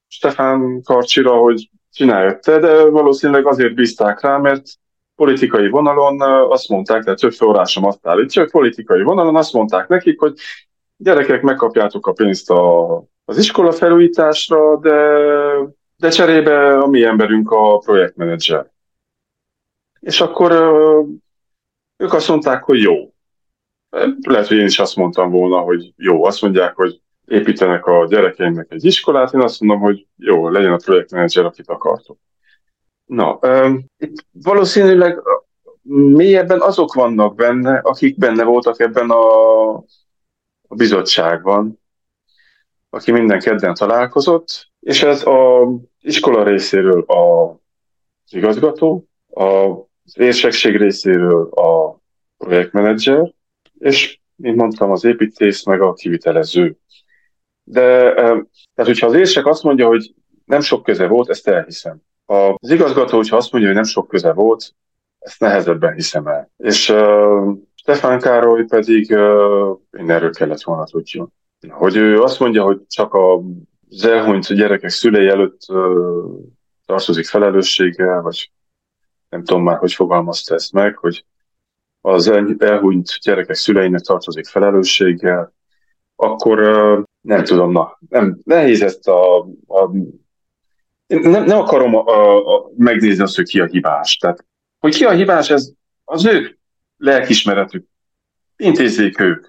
Stefán 0.08 0.82
Karcsira, 0.82 1.36
hogy 1.36 1.70
csinálja 1.92 2.38
te, 2.38 2.58
de 2.58 2.84
valószínűleg 2.84 3.46
azért 3.46 3.74
bízták 3.74 4.20
rá, 4.20 4.36
mert 4.36 4.66
politikai 5.20 5.68
vonalon 5.68 6.20
azt 6.50 6.68
mondták, 6.68 7.04
tehát 7.04 7.18
több 7.18 7.33
forrásom 7.33 7.85
azt 7.85 8.06
állítja, 8.06 8.42
hogy 8.42 8.50
politikai 8.50 9.02
vonalon 9.02 9.37
azt 9.37 9.52
mondták 9.52 9.88
nekik, 9.88 10.20
hogy 10.20 10.35
gyerekek, 10.96 11.42
megkapjátok 11.42 12.06
a 12.06 12.12
pénzt 12.12 12.50
a, 12.50 12.96
az 13.24 13.38
iskola 13.38 13.72
felújításra, 13.72 14.76
de, 14.76 14.96
de 15.96 16.09
cserébe 16.09 16.78
a 16.78 16.87
mi 16.87 17.04
emberünk 17.04 17.50
a 17.50 17.78
projektmenedzser. 17.78 18.70
És 20.00 20.20
akkor 20.20 20.52
ők 21.96 22.12
azt 22.12 22.28
mondták, 22.28 22.64
hogy 22.64 22.80
jó. 22.80 23.12
Lehet, 24.20 24.46
hogy 24.46 24.56
én 24.56 24.66
is 24.66 24.78
azt 24.78 24.96
mondtam 24.96 25.30
volna, 25.30 25.59
hogy 25.59 25.92
jó. 25.96 26.24
Azt 26.24 26.42
mondják, 26.42 26.74
hogy 26.76 27.00
építenek 27.26 27.87
a 27.87 28.06
gyerekeimnek 28.06 28.66
egy 28.70 28.85
iskolát, 28.85 29.35
én 29.35 29.40
azt 29.40 29.61
mondom, 29.61 29.80
hogy 29.80 30.06
jó, 30.16 30.48
legyen 30.48 30.72
a 30.72 30.80
projektmenedzser, 30.85 31.44
akit 31.44 31.68
akartok. 31.68 32.18
Na, 33.10 33.38
um, 33.42 33.84
itt 33.98 34.24
valószínűleg 34.32 35.22
mélyebben 35.82 36.60
azok 36.60 36.94
vannak 36.94 37.34
benne, 37.34 37.78
akik 37.78 38.18
benne 38.18 38.44
voltak 38.44 38.80
ebben 38.80 39.10
a, 39.10 39.74
a 40.68 40.74
bizottságban, 40.76 41.80
aki 42.90 43.10
minden 43.10 43.38
kedden 43.40 43.74
találkozott, 43.74 44.70
és 44.80 45.02
ez 45.02 45.26
a 45.26 45.68
iskola 46.00 46.44
részéről 46.44 47.00
a, 47.00 47.50
az 48.24 48.32
igazgató, 48.32 49.08
az 49.28 50.18
érsekség 50.18 50.76
részéről 50.76 51.48
a 51.50 52.00
projektmenedzser, 52.36 53.34
és, 53.78 54.20
mint 54.34 54.56
mondtam, 54.56 54.90
az 54.90 55.04
építész 55.04 55.64
meg 55.64 55.80
a 55.80 55.92
kivitelező. 55.92 56.76
De 57.62 58.12
tehát, 58.14 58.62
hogyha 58.74 59.06
az 59.06 59.14
érsek 59.14 59.46
azt 59.46 59.62
mondja, 59.62 59.86
hogy 59.86 60.14
nem 60.44 60.60
sok 60.60 60.82
köze 60.82 61.06
volt, 61.06 61.28
ezt 61.28 61.48
elhiszem. 61.48 62.08
Az 62.30 62.70
igazgató, 62.70 63.16
hogyha 63.16 63.36
azt 63.36 63.52
mondja, 63.52 63.70
hogy 63.70 63.80
nem 63.80 63.88
sok 63.88 64.08
köze 64.08 64.32
volt, 64.32 64.74
ezt 65.18 65.40
nehezebben 65.40 65.94
hiszem 65.94 66.26
el. 66.26 66.50
És 66.56 66.88
uh, 66.88 67.56
Stefán 67.74 68.18
Károly 68.18 68.64
pedig 68.64 69.10
uh, 69.10 69.78
én 69.98 70.10
erről 70.10 70.30
kellett 70.30 70.62
volna 70.62 70.84
tudjon. 70.84 71.32
Hogy 71.68 71.96
ő 71.96 72.22
azt 72.22 72.40
mondja, 72.40 72.62
hogy 72.62 72.80
csak 72.86 73.14
a 73.14 73.42
az 73.90 74.04
elhunyt 74.04 74.54
gyerekek 74.54 74.90
szülei 74.90 75.26
előtt 75.26 75.60
uh, 75.68 76.40
tartozik 76.86 77.26
felelősséggel, 77.26 78.22
vagy 78.22 78.50
nem 79.28 79.44
tudom 79.44 79.62
már, 79.62 79.78
hogy 79.78 79.92
fogalmazta 79.92 80.54
ezt 80.54 80.72
meg, 80.72 80.96
hogy 80.96 81.24
az 82.00 82.28
elhunyt 82.58 83.18
gyerekek 83.22 83.56
szüleinek 83.56 84.00
tartozik 84.00 84.46
felelősséggel, 84.46 85.54
akkor 86.16 86.60
uh, 86.60 87.04
nem 87.20 87.44
tudom, 87.44 87.72
na, 87.72 87.98
nem, 88.08 88.40
nehéz 88.44 88.82
ezt 88.82 89.08
a, 89.08 89.38
a 89.66 89.90
nem, 91.18 91.44
nem 91.44 91.58
akarom 91.58 91.94
a, 91.94 92.56
a, 92.56 92.70
megnézni 92.76 93.22
azt, 93.22 93.36
hogy 93.36 93.48
ki 93.48 93.60
a 93.60 93.66
hibás. 93.66 94.16
Tehát, 94.16 94.44
hogy 94.78 94.94
ki 94.94 95.04
a 95.04 95.10
hibás, 95.10 95.50
ez 95.50 95.72
az 96.04 96.24
ők 96.24 96.58
lelkismeretük. 96.96 97.86
Intézzék 98.56 99.20
ők. 99.20 99.46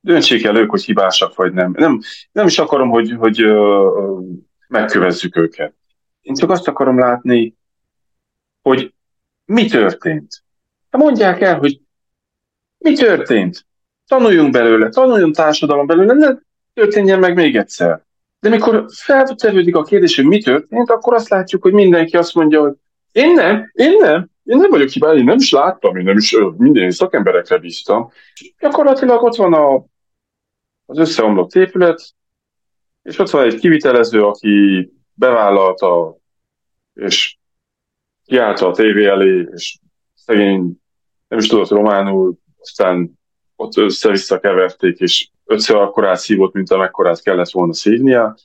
Döntsék 0.00 0.44
el 0.44 0.56
ők, 0.56 0.70
hogy 0.70 0.84
hibásak 0.84 1.34
vagy 1.34 1.52
nem. 1.52 1.72
Nem, 1.76 2.00
nem 2.32 2.46
is 2.46 2.58
akarom, 2.58 2.88
hogy, 2.88 3.14
hogy 3.18 3.44
uh, 3.44 4.24
megkövezzük 4.68 5.36
őket. 5.36 5.74
Én 6.20 6.34
csak 6.34 6.50
azt 6.50 6.68
akarom 6.68 6.98
látni, 6.98 7.56
hogy 8.62 8.94
mi 9.44 9.66
történt. 9.66 10.44
Hát 10.90 11.00
mondják 11.02 11.40
el, 11.40 11.58
hogy 11.58 11.80
mi 12.78 12.92
történt. 12.94 13.66
Tanuljunk 14.06 14.52
belőle, 14.52 14.88
tanuljunk 14.88 15.34
társadalom 15.34 15.86
belőle, 15.86 16.14
ne 16.14 16.34
történjen 16.72 17.18
meg 17.18 17.34
még 17.34 17.56
egyszer. 17.56 18.04
De 18.40 18.48
mikor 18.48 18.84
feltevődik 18.94 19.76
a 19.76 19.82
kérdés, 19.82 20.16
hogy 20.16 20.24
mi 20.24 20.42
történt, 20.42 20.90
akkor 20.90 21.14
azt 21.14 21.28
látjuk, 21.28 21.62
hogy 21.62 21.72
mindenki 21.72 22.16
azt 22.16 22.34
mondja, 22.34 22.60
hogy 22.60 22.74
én 23.12 23.32
nem, 23.32 23.70
én 23.72 23.96
nem, 23.96 24.30
én 24.44 24.56
nem 24.56 24.70
vagyok 24.70 24.88
hibás, 24.88 25.16
én 25.16 25.24
nem 25.24 25.36
is 25.36 25.50
láttam, 25.50 25.96
én 25.96 26.04
nem 26.04 26.16
is 26.16 26.36
minden 26.56 26.90
szakemberekre 26.90 27.58
bíztam. 27.58 28.10
Gyakorlatilag 28.58 29.22
ott 29.22 29.34
van 29.34 29.54
a, 29.54 29.84
az 30.86 30.98
összeomlott 30.98 31.54
épület, 31.54 32.14
és 33.02 33.18
ott 33.18 33.30
van 33.30 33.44
egy 33.44 33.58
kivitelező, 33.58 34.24
aki 34.24 34.88
bevállalta, 35.12 36.16
és 36.94 37.36
kiállta 38.24 38.66
a 38.66 38.72
tévé 38.72 39.06
elé, 39.06 39.48
és 39.54 39.78
szegény 40.14 40.80
nem 41.28 41.38
is 41.38 41.46
tudott 41.46 41.68
románul, 41.68 42.34
aztán 42.58 43.18
ott 43.56 43.76
össze-vissza 43.76 44.40
keverték, 44.40 44.98
és 44.98 45.30
ötször 45.50 45.76
akkorát 45.76 46.18
szívott, 46.18 46.52
mint 46.52 46.70
amekkorát 46.70 47.22
kellett 47.22 47.50
volna 47.50 47.72
szívnia. 47.72 48.36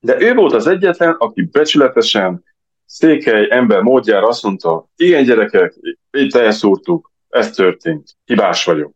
De 0.00 0.20
ő 0.20 0.34
volt 0.34 0.52
az 0.52 0.66
egyetlen, 0.66 1.14
aki 1.14 1.42
becsületesen, 1.42 2.44
székely 2.84 3.46
ember 3.50 3.80
módjára 3.80 4.26
azt 4.26 4.42
mondta, 4.42 4.88
igen 4.96 5.24
gyerekek, 5.24 5.74
itt 6.10 6.34
elszúrtuk, 6.34 7.12
ez 7.28 7.50
történt, 7.50 8.16
hibás 8.24 8.64
vagyok. 8.64 8.92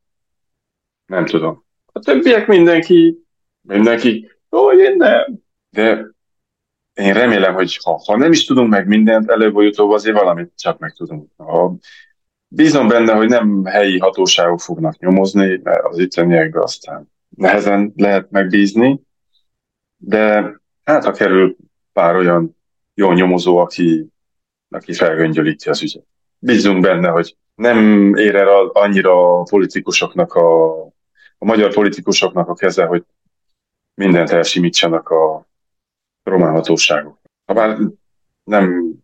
Nem 1.07 1.27
tudom. 1.27 1.65
A 1.93 1.99
többiek 1.99 2.47
mindenki, 2.47 3.19
mindenki, 3.61 4.31
ó, 4.51 4.73
én 4.73 4.97
nem. 4.97 5.41
De 5.71 6.07
én 6.93 7.13
remélem, 7.13 7.55
hogy 7.55 7.79
ha, 7.83 8.03
ha 8.07 8.17
nem 8.17 8.33
is 8.33 8.45
tudunk 8.45 8.71
meg 8.71 8.87
mindent, 8.87 9.31
előbb 9.31 9.53
vagy 9.53 9.67
utóbb 9.67 9.91
azért 9.91 10.19
valamit 10.19 10.53
csak 10.57 10.79
meg 10.79 10.93
tudunk. 10.93 11.31
Ha 11.37 11.77
Bízom 12.55 12.89
benne, 12.89 13.13
hogy 13.13 13.29
nem 13.29 13.65
helyi 13.65 13.99
hatóságok 13.99 14.61
fognak 14.61 14.99
nyomozni, 14.99 15.61
mert 15.63 15.85
az 15.85 15.99
itteniekbe 15.99 16.61
aztán 16.61 17.13
nehezen 17.29 17.93
lehet 17.97 18.31
megbízni, 18.31 19.01
de 19.97 20.55
hát 20.85 21.05
ha 21.05 21.11
kerül 21.11 21.57
pár 21.93 22.17
olyan 22.17 22.57
jó 22.95 23.13
nyomozó, 23.13 23.57
aki, 23.57 24.07
aki 24.69 24.93
felgöngyölíti 24.93 25.69
az 25.69 25.83
ügyet. 25.83 26.07
Bízunk 26.39 26.81
benne, 26.81 27.09
hogy 27.09 27.37
nem 27.55 28.13
ér 28.15 28.35
el 28.35 28.67
annyira 28.67 29.39
a 29.39 29.43
politikusoknak, 29.43 30.35
a, 30.35 30.83
a 31.39 31.45
magyar 31.45 31.73
politikusoknak 31.73 32.49
a 32.49 32.55
keze, 32.55 32.85
hogy 32.85 33.05
mindent 33.95 34.31
elsimítsanak 34.31 35.09
a 35.09 35.47
román 36.23 36.53
hatóságok. 36.53 37.19
Ha 37.45 37.55
bár 37.55 37.79
nem, 38.45 38.95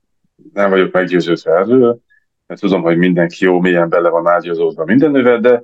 nem 0.53 0.71
vagyok 0.71 0.93
meggyőződve 0.93 1.53
erről, 1.53 2.07
mert 2.49 2.61
tudom, 2.61 2.83
hogy 2.83 2.97
mindenki 2.97 3.45
jó, 3.45 3.61
milyen 3.61 3.89
bele 3.89 4.09
van 4.09 4.27
ágyazódva 4.27 4.85
mindenővel, 4.85 5.41
de 5.41 5.63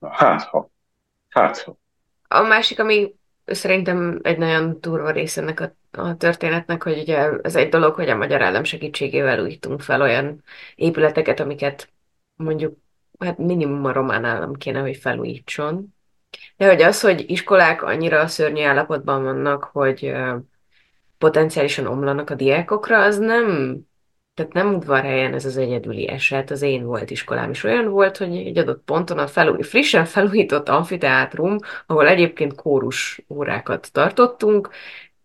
hát 0.00 0.42
ha, 0.42 0.70
hát 1.28 1.58
ha. 1.58 1.78
A 2.28 2.42
másik, 2.42 2.80
ami 2.80 3.14
szerintem 3.44 4.20
egy 4.22 4.38
nagyon 4.38 4.76
durva 4.80 5.10
rész 5.10 5.36
ennek 5.36 5.60
a, 5.60 5.74
a 6.00 6.16
történetnek, 6.16 6.82
hogy 6.82 6.98
ugye 6.98 7.30
ez 7.42 7.56
egy 7.56 7.68
dolog, 7.68 7.94
hogy 7.94 8.08
a 8.08 8.16
magyar 8.16 8.42
állam 8.42 8.64
segítségével 8.64 9.42
újítunk 9.42 9.80
fel 9.80 10.00
olyan 10.00 10.42
épületeket, 10.74 11.40
amiket 11.40 11.88
mondjuk 12.36 12.76
hát 13.18 13.38
minimum 13.38 13.84
a 13.84 13.92
román 13.92 14.24
állam 14.24 14.54
kéne, 14.54 14.80
hogy 14.80 14.96
felújítson. 14.96 15.94
De 16.56 16.68
hogy 16.68 16.82
az, 16.82 17.00
hogy 17.00 17.30
iskolák 17.30 17.82
annyira 17.82 18.26
szörnyű 18.26 18.62
állapotban 18.62 19.24
vannak, 19.24 19.64
hogy 19.64 20.12
potenciálisan 21.18 21.86
omlanak 21.86 22.30
a 22.30 22.34
diákokra, 22.34 23.02
az 23.02 23.18
nem, 23.18 23.76
tehát 24.36 24.52
nem 24.52 24.74
udvarhelyen 24.74 25.34
ez 25.34 25.44
az 25.44 25.56
egyedüli 25.56 26.08
eset. 26.08 26.50
Az 26.50 26.62
én 26.62 26.84
volt 26.84 27.10
iskolám 27.10 27.50
is 27.50 27.64
olyan 27.64 27.88
volt, 27.88 28.16
hogy 28.16 28.36
egy 28.36 28.58
adott 28.58 28.84
ponton 28.84 29.18
a 29.18 29.26
felúj, 29.26 29.62
frissen 29.62 30.04
felújított 30.04 30.68
amfiteátrum, 30.68 31.58
ahol 31.86 32.08
egyébként 32.08 32.54
kórus 32.54 33.22
órákat 33.28 33.92
tartottunk, 33.92 34.70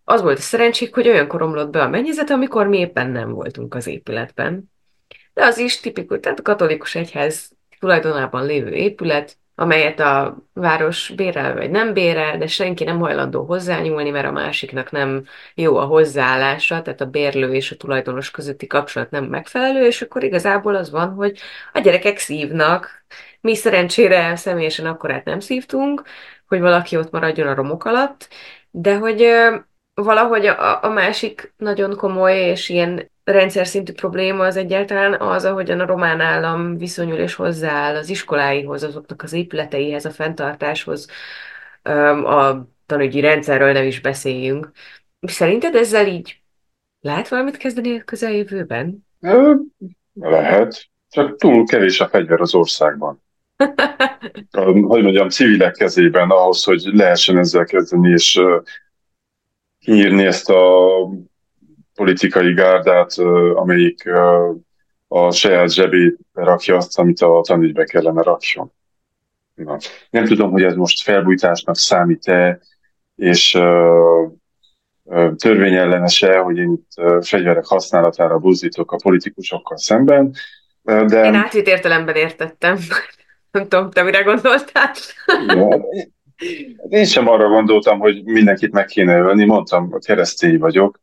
az 0.04 0.22
volt 0.22 0.38
a 0.38 0.40
szerencsék, 0.40 0.94
hogy 0.94 1.08
olyan 1.08 1.26
romlott 1.28 1.70
be 1.70 1.82
a 1.82 1.88
mennyezet, 1.88 2.30
amikor 2.30 2.66
mi 2.66 2.78
éppen 2.78 3.10
nem 3.10 3.32
voltunk 3.32 3.74
az 3.74 3.86
épületben. 3.86 4.70
De 5.32 5.44
az 5.44 5.58
is 5.58 5.80
tipikus, 5.80 6.18
tehát 6.20 6.38
a 6.38 6.42
katolikus 6.42 6.94
egyház 6.94 7.52
tulajdonában 7.78 8.46
lévő 8.46 8.70
épület, 8.70 9.36
amelyet 9.54 10.00
a 10.00 10.36
város 10.52 11.12
bérel 11.16 11.54
vagy 11.54 11.70
nem 11.70 11.92
bérel, 11.92 12.38
de 12.38 12.46
senki 12.46 12.84
nem 12.84 12.98
hajlandó 12.98 13.44
hozzányúlni, 13.44 14.10
mert 14.10 14.26
a 14.26 14.32
másiknak 14.32 14.90
nem 14.90 15.24
jó 15.54 15.76
a 15.76 15.84
hozzáállása, 15.84 16.82
tehát 16.82 17.00
a 17.00 17.06
bérlő 17.06 17.54
és 17.54 17.70
a 17.70 17.76
tulajdonos 17.76 18.30
közötti 18.30 18.66
kapcsolat 18.66 19.10
nem 19.10 19.24
megfelelő, 19.24 19.86
és 19.86 20.02
akkor 20.02 20.24
igazából 20.24 20.74
az 20.74 20.90
van, 20.90 21.14
hogy 21.14 21.38
a 21.72 21.78
gyerekek 21.78 22.18
szívnak. 22.18 23.04
Mi 23.40 23.54
szerencsére 23.54 24.36
személyesen 24.36 24.86
akkorát 24.86 25.24
nem 25.24 25.40
szívtunk, 25.40 26.02
hogy 26.46 26.60
valaki 26.60 26.96
ott 26.96 27.10
maradjon 27.10 27.48
a 27.48 27.54
romok 27.54 27.84
alatt, 27.84 28.28
de 28.70 28.96
hogy 28.96 29.26
valahogy 29.94 30.46
a, 30.46 30.84
a 30.84 30.88
másik 30.88 31.54
nagyon 31.56 31.96
komoly 31.96 32.34
és 32.34 32.68
ilyen 32.68 33.11
rendszer 33.24 33.66
szintű 33.66 33.92
probléma 33.92 34.44
az 34.44 34.56
egyáltalán 34.56 35.20
az, 35.20 35.44
ahogyan 35.44 35.80
a 35.80 35.86
román 35.86 36.20
állam 36.20 36.76
viszonyul 36.76 37.18
és 37.18 37.34
hozzááll 37.34 37.96
az 37.96 38.08
iskoláihoz, 38.08 38.82
azoknak 38.82 39.22
az 39.22 39.32
épületeihez, 39.32 40.04
a 40.04 40.10
fenntartáshoz, 40.10 41.08
a 42.24 42.66
tanügyi 42.86 43.20
rendszerről 43.20 43.72
nem 43.72 43.86
is 43.86 44.00
beszéljünk. 44.00 44.70
Szerinted 45.20 45.74
ezzel 45.74 46.06
így 46.06 46.42
lehet 47.00 47.28
valamit 47.28 47.56
kezdeni 47.56 47.98
a 47.98 48.04
közeljövőben? 48.04 49.06
Lehet, 50.12 50.90
csak 51.10 51.36
túl 51.36 51.66
kevés 51.66 52.00
a 52.00 52.08
fegyver 52.08 52.40
az 52.40 52.54
országban. 52.54 53.22
hogy 54.86 55.02
mondjam, 55.02 55.28
civilek 55.28 55.74
kezében 55.74 56.30
ahhoz, 56.30 56.64
hogy 56.64 56.82
lehessen 56.82 57.38
ezzel 57.38 57.64
kezdeni, 57.64 58.10
és 58.10 58.40
kiírni 59.78 60.24
ezt 60.24 60.50
a 60.50 60.88
politikai 62.02 62.52
gárdát, 62.52 63.12
amelyik 63.54 64.10
a 65.08 65.30
saját 65.30 65.72
zsebébe 65.72 66.16
rakja 66.32 66.76
azt, 66.76 66.98
amit 66.98 67.20
a 67.20 67.40
tanügybe 67.46 67.84
kellene 67.84 68.22
rakjon. 68.22 68.72
Na. 69.54 69.76
Nem 70.10 70.24
tudom, 70.24 70.50
hogy 70.50 70.62
ez 70.62 70.74
most 70.74 71.02
felbújtásnak 71.02 71.76
számít-e, 71.76 72.60
és 73.16 73.50
törvényellenes-e, 75.36 76.38
hogy 76.38 76.56
én 76.56 76.72
itt 76.72 77.24
fegyverek 77.24 77.64
használatára 77.64 78.38
buzdítok 78.38 78.92
a 78.92 79.00
politikusokkal 79.02 79.76
szemben. 79.76 80.32
De... 80.82 81.24
Én 81.24 81.34
átvitt 81.34 81.66
értelemben 81.66 82.14
értettem. 82.14 82.76
Nem 83.52 83.68
tudom, 83.68 83.90
te 83.90 84.02
mire 84.02 84.22
gondoltál? 84.22 84.92
Ja, 85.46 85.84
én 86.88 87.04
sem 87.04 87.28
arra 87.28 87.48
gondoltam, 87.48 87.98
hogy 87.98 88.24
mindenkit 88.24 88.72
meg 88.72 88.84
kéne 88.84 89.18
ölni, 89.18 89.44
mondtam, 89.44 89.98
keresztény 89.98 90.58
vagyok, 90.58 91.00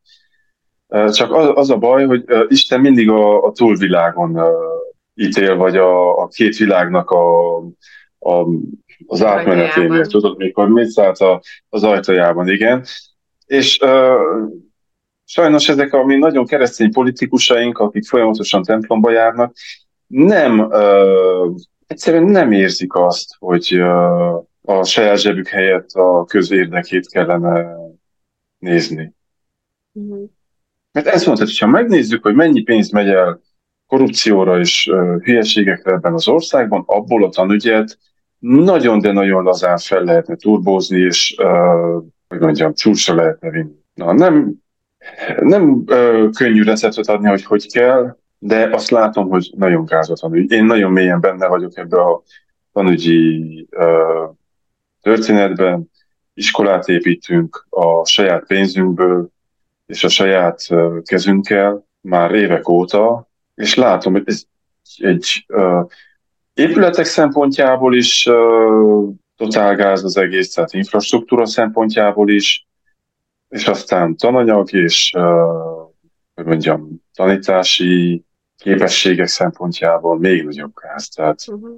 csak 0.90 1.34
az, 1.34 1.52
az 1.54 1.70
a 1.70 1.78
baj, 1.78 2.06
hogy 2.06 2.24
Isten 2.48 2.80
mindig 2.80 3.10
a, 3.10 3.44
a 3.44 3.52
túlvilágon 3.52 4.40
ítél, 5.16 5.56
vagy 5.56 5.78
a, 5.78 6.18
a 6.18 6.28
két 6.28 6.58
világnak 6.58 7.10
a, 7.10 7.58
a, 8.20 8.46
az 9.08 9.24
átmeneténél. 9.24 10.06
Tudod, 10.06 10.38
mikor 10.38 10.70
mit 10.70 10.90
szállt 10.90 11.18
a, 11.18 11.42
az 11.70 11.84
ajtajában, 11.84 12.50
igen. 12.50 12.86
És 13.46 13.80
uh, 13.80 14.50
sajnos 15.26 15.70
ezek 15.70 15.94
a 15.94 16.06
mi 16.06 16.16
nagyon 16.16 16.46
keresztény 16.46 16.92
politikusaink, 16.92 17.78
akik 17.78 18.06
folyamatosan 18.06 18.64
templomba 18.64 19.12
járnak, 19.12 19.56
nem, 20.08 20.60
uh, 20.60 21.56
egyszerűen 21.88 22.24
nem 22.24 22.52
érzik 22.52 22.96
azt, 22.96 23.36
hogy 23.40 23.76
uh, 23.76 24.36
a 24.62 24.84
saját 24.84 25.20
zsebük 25.20 25.48
helyett 25.48 25.90
a 25.90 26.26
közérdekét 26.26 27.10
kellene 27.10 27.76
nézni. 28.58 29.14
Mm-hmm. 30.00 30.24
Mert 30.92 31.08
ezt 31.08 31.26
mondtad, 31.26 31.48
hogyha 31.48 31.68
megnézzük, 31.68 32.24
hogy 32.24 32.36
mennyi 32.36 32.62
pénz 32.62 32.92
megy 32.92 33.08
el 33.08 33.42
korrupcióra 33.88 34.60
és 34.60 34.92
hülyeségekre 35.24 35.92
ebben 35.92 36.14
az 36.14 36.28
országban, 36.28 36.84
abból 36.86 37.24
a 37.24 37.30
tanügyet 37.30 37.98
nagyon, 38.40 39.00
de 39.00 39.12
nagyon 39.12 39.44
lazán 39.44 39.78
fel 39.78 40.04
lehetne 40.04 40.36
turbózni, 40.36 41.00
és 41.00 41.36
uh, 41.38 42.04
hogy 42.28 42.40
mondjam, 42.40 42.74
csúcsra 42.74 43.16
lehetne 43.16 43.50
vinni. 43.50 43.76
Na, 43.94 44.14
nem, 44.14 44.54
nem 45.40 45.70
uh, 45.72 46.30
könnyű 46.30 46.64
receptet 46.64 47.08
adni, 47.08 47.28
hogy 47.28 47.44
hogy 47.44 47.72
kell, 47.72 48.18
de 48.38 48.70
azt 48.72 48.90
látom, 48.90 49.30
hogy 49.30 49.54
nagyon 49.58 49.86
gáz 49.86 50.10
a. 50.10 50.30
Én 50.48 50.66
nagyon 50.66 50.92
mélyen 50.92 51.20
benne 51.20 51.48
vagyok 51.48 51.78
ebbe 51.78 52.02
a 52.02 52.24
tanügyi 52.74 53.68
uh, 53.72 54.36
történetben. 55.02 55.90
Iskolát 56.34 56.88
építünk 56.88 57.68
a 57.70 58.06
saját 58.06 58.46
pénzünkből, 58.48 59.30
és 59.90 60.04
a 60.04 60.10
saját 60.10 60.68
kezünkkel 61.04 61.88
már 62.02 62.32
évek 62.32 62.68
óta, 62.70 63.30
és 63.56 63.76
látom, 63.76 64.14
hogy 64.14 64.24
ez 64.26 64.44
egy 64.98 65.46
uh, 65.48 65.88
épületek 66.54 67.06
szempontjából 67.06 67.96
is 67.96 68.26
uh, 68.26 69.14
totálgáz 69.36 70.04
az 70.04 70.18
egész, 70.18 70.54
tehát 70.54 70.74
infrastruktúra 70.74 71.46
szempontjából 71.46 72.30
is, 72.30 72.68
és 73.50 73.68
aztán 73.68 74.16
tananyag 74.16 74.74
és, 74.74 75.14
uh, 75.18 75.92
hogy 76.36 76.46
mondjam, 76.46 77.02
tanítási 77.14 78.24
képességek 78.58 79.28
szempontjából 79.28 80.20
még 80.20 80.44
nagyobb 80.44 80.74
gáz. 80.82 81.10
Tehát 81.10 81.40
uh-huh. 81.48 81.78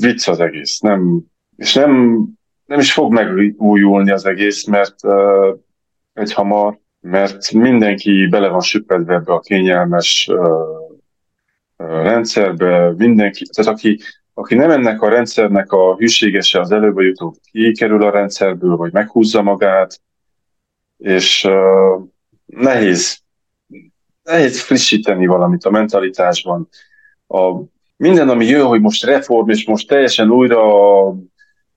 vicc 0.00 0.28
az 0.28 0.40
egész. 0.40 0.78
Nem, 0.80 1.20
és 1.56 1.74
nem, 1.74 2.22
nem 2.64 2.78
is 2.78 2.92
fog 2.92 3.12
megújulni 3.12 4.10
az 4.10 4.26
egész, 4.26 4.66
mert 4.66 5.04
uh, 5.04 5.58
egy 6.12 6.32
hamar, 6.32 6.78
mert 7.00 7.52
mindenki 7.52 8.26
bele 8.26 8.48
van 8.48 8.60
süppedve 8.60 9.14
ebbe 9.14 9.32
a 9.32 9.40
kényelmes 9.40 10.28
uh, 10.30 10.48
uh, 11.76 12.02
rendszerbe, 12.02 12.94
mindenki, 12.96 13.44
tehát 13.44 13.72
aki, 13.72 13.98
aki 14.34 14.54
nem 14.54 14.70
ennek 14.70 15.02
a 15.02 15.08
rendszernek 15.08 15.72
a 15.72 15.96
hűségese, 15.96 16.60
az 16.60 16.72
előbb 16.72 16.98
jutó 16.98 17.36
kikerül 17.50 18.02
a 18.02 18.10
rendszerből, 18.10 18.76
vagy 18.76 18.92
meghúzza 18.92 19.42
magát, 19.42 20.00
és 20.96 21.44
uh, 21.44 22.02
nehéz, 22.46 23.18
nehéz 24.22 24.62
frissíteni 24.62 25.26
valamit 25.26 25.64
a 25.64 25.70
mentalitásban. 25.70 26.68
A, 27.26 27.62
minden, 27.96 28.28
ami 28.28 28.46
jön, 28.46 28.66
hogy 28.66 28.80
most 28.80 29.04
reform, 29.04 29.48
és 29.48 29.66
most 29.66 29.88
teljesen 29.88 30.30
újra 30.30 30.60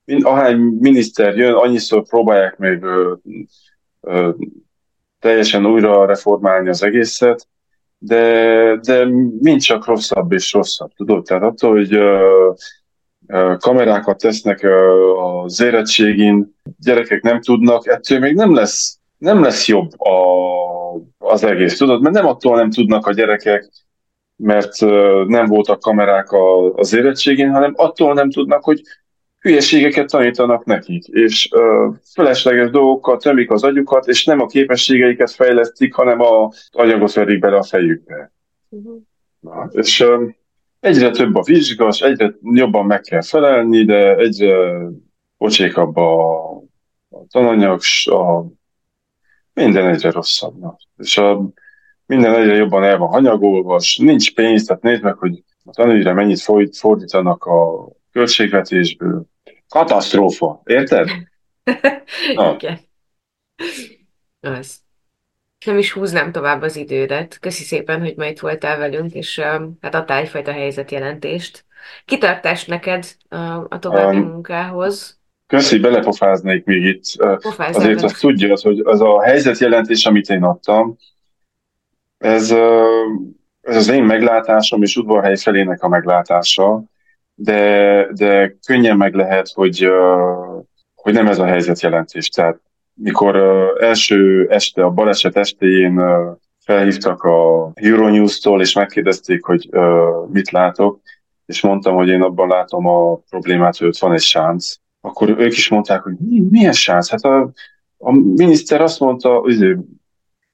mind, 0.06 0.24
ahány 0.24 0.56
miniszter 0.58 1.36
jön, 1.36 1.54
annyiszor 1.54 2.02
próbálják 2.02 2.56
meg 2.56 2.84
teljesen 5.18 5.66
újra 5.66 6.06
reformálni 6.06 6.68
az 6.68 6.82
egészet, 6.82 7.48
de, 7.98 8.76
de 8.76 9.04
mind 9.40 9.60
csak 9.60 9.86
rosszabb 9.86 10.32
és 10.32 10.52
rosszabb, 10.52 10.90
tudod? 10.96 11.24
Tehát 11.24 11.42
attól, 11.42 11.70
hogy 11.70 11.98
kamerákat 13.58 14.18
tesznek 14.18 14.66
az 15.22 15.60
érettségin, 15.60 16.54
gyerekek 16.78 17.22
nem 17.22 17.40
tudnak, 17.40 17.86
ettől 17.86 18.18
még 18.18 18.34
nem 18.34 18.54
lesz, 18.54 18.98
nem 19.18 19.42
lesz 19.42 19.68
jobb 19.68 20.00
a, 20.00 20.14
az 21.18 21.44
egész, 21.44 21.76
tudod? 21.76 22.02
Mert 22.02 22.14
nem 22.14 22.26
attól 22.26 22.56
nem 22.56 22.70
tudnak 22.70 23.06
a 23.06 23.12
gyerekek, 23.12 23.70
mert 24.36 24.80
nem 25.26 25.46
voltak 25.46 25.80
kamerák 25.80 26.28
az 26.74 26.94
érettségén, 26.94 27.50
hanem 27.50 27.72
attól 27.76 28.14
nem 28.14 28.30
tudnak, 28.30 28.64
hogy 28.64 28.80
hülyeségeket 29.46 30.10
tanítanak 30.10 30.64
nekik, 30.64 31.06
és 31.06 31.48
ö, 31.52 31.88
felesleges 32.02 32.70
dolgokkal 32.70 33.16
tömik 33.16 33.50
az 33.50 33.62
agyukat, 33.62 34.06
és 34.06 34.24
nem 34.24 34.40
a 34.40 34.46
képességeiket 34.46 35.30
fejlesztik, 35.30 35.94
hanem 35.94 36.20
a 36.20 36.50
anyagot 36.70 37.12
verik 37.12 37.38
bele 37.38 37.56
a 37.56 37.62
fejükbe. 37.62 38.32
Uh-huh. 38.68 39.02
Na, 39.40 39.68
és 39.72 40.00
ö, 40.00 40.26
egyre 40.80 41.10
több 41.10 41.34
a 41.34 41.42
vizsgas, 41.42 42.00
egyre 42.00 42.34
jobban 42.42 42.86
meg 42.86 43.00
kell 43.00 43.22
felelni, 43.22 43.84
de 43.84 44.16
egyre 44.16 44.56
pocsékabb 45.38 45.96
a, 45.96 46.46
a 47.08 47.26
tananyag, 47.30 47.80
a, 48.04 48.44
minden 49.52 49.88
egyre 49.88 50.10
rosszabb. 50.10 50.58
Na. 50.58 50.76
És 50.98 51.18
a, 51.18 51.50
minden 52.06 52.34
egyre 52.34 52.54
jobban 52.54 52.84
el 52.84 52.98
van 52.98 53.08
hanyagolva, 53.08 53.76
és 53.76 53.96
nincs 53.96 54.34
pénz, 54.34 54.64
tehát 54.64 54.82
nézd 54.82 55.02
meg, 55.02 55.14
hogy 55.14 55.42
a 55.64 55.70
tanügyre 55.70 56.12
mennyit 56.12 56.44
fordítanak 56.72 57.44
a 57.44 57.88
költségvetésből, 58.12 59.26
Katasztrófa, 59.76 60.62
érted? 60.64 61.08
Igen. 62.54 62.78
Az. 64.40 64.80
Nem 65.66 65.78
is 65.78 65.92
húznám 65.92 66.32
tovább 66.32 66.62
az 66.62 66.76
idődet. 66.76 67.38
Köszi 67.40 67.62
szépen, 67.62 68.00
hogy 68.00 68.16
ma 68.16 68.26
itt 68.26 68.40
voltál 68.40 68.78
velünk, 68.78 69.12
és 69.12 69.38
um, 69.38 69.78
hát 69.80 69.94
adtál 69.94 70.18
egyfajta 70.18 70.52
helyzetjelentést. 70.52 71.64
Kitartást 72.04 72.68
neked 72.68 73.16
uh, 73.30 73.64
a 73.68 73.78
további 73.78 74.16
um, 74.16 74.22
munkához. 74.22 75.18
Köszi, 75.46 75.78
belepofáznék 75.78 76.64
még 76.64 76.84
itt. 76.84 77.02
Pofázz 77.40 77.76
Azért 77.76 78.02
azt 78.02 78.20
tudja, 78.20 78.56
hogy 78.62 78.80
az 78.84 79.00
a 79.00 79.22
helyzetjelentés, 79.22 80.06
amit 80.06 80.28
én 80.28 80.42
adtam, 80.42 80.96
ez, 82.18 82.50
ez 83.60 83.76
az 83.76 83.88
én 83.88 84.02
meglátásom 84.02 84.82
és 84.82 84.96
udvarhely 84.96 85.36
felének 85.36 85.82
a 85.82 85.88
meglátása, 85.88 86.84
de, 87.38 88.08
de 88.12 88.56
könnyen 88.66 88.96
meg 88.96 89.14
lehet, 89.14 89.48
hogy, 89.54 89.88
hogy 90.94 91.12
nem 91.12 91.26
ez 91.26 91.38
a 91.38 91.46
helyzetjelentés. 91.46 92.28
Tehát 92.28 92.60
mikor 92.94 93.36
első 93.80 94.46
este, 94.50 94.84
a 94.84 94.90
baleset 94.90 95.36
estéjén 95.36 96.00
felhívtak 96.64 97.22
a 97.22 97.70
Euronews-tól, 97.74 98.60
és 98.60 98.74
megkérdezték, 98.74 99.44
hogy 99.44 99.68
mit 100.32 100.50
látok, 100.50 101.00
és 101.46 101.60
mondtam, 101.60 101.94
hogy 101.94 102.08
én 102.08 102.22
abban 102.22 102.48
látom 102.48 102.86
a 102.86 103.14
problémát, 103.14 103.76
hogy 103.76 103.86
ott 103.86 103.98
van 103.98 104.12
egy 104.12 104.20
sánc, 104.20 104.74
akkor 105.00 105.28
ők 105.28 105.52
is 105.52 105.68
mondták, 105.68 106.02
hogy 106.02 106.14
milyen 106.50 106.72
sánc? 106.72 107.10
Hát 107.10 107.24
a, 107.24 107.50
a 107.98 108.12
miniszter 108.12 108.80
azt 108.80 109.00
mondta, 109.00 109.42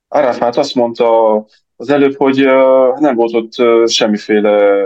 Arafát 0.09 0.57
azt 0.57 0.74
mondta 0.74 1.35
az 1.76 1.91
előbb, 1.91 2.16
hogy 2.16 2.45
nem 2.99 3.14
volt 3.14 3.35
ott 3.35 3.89
semmiféle 3.89 4.83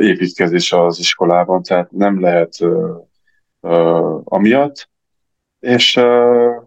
építkezés 0.00 0.72
az 0.72 0.98
iskolában, 0.98 1.62
tehát 1.62 1.90
nem 1.90 2.20
lehet 2.20 2.58
amiatt. 4.24 4.90
És 5.60 6.00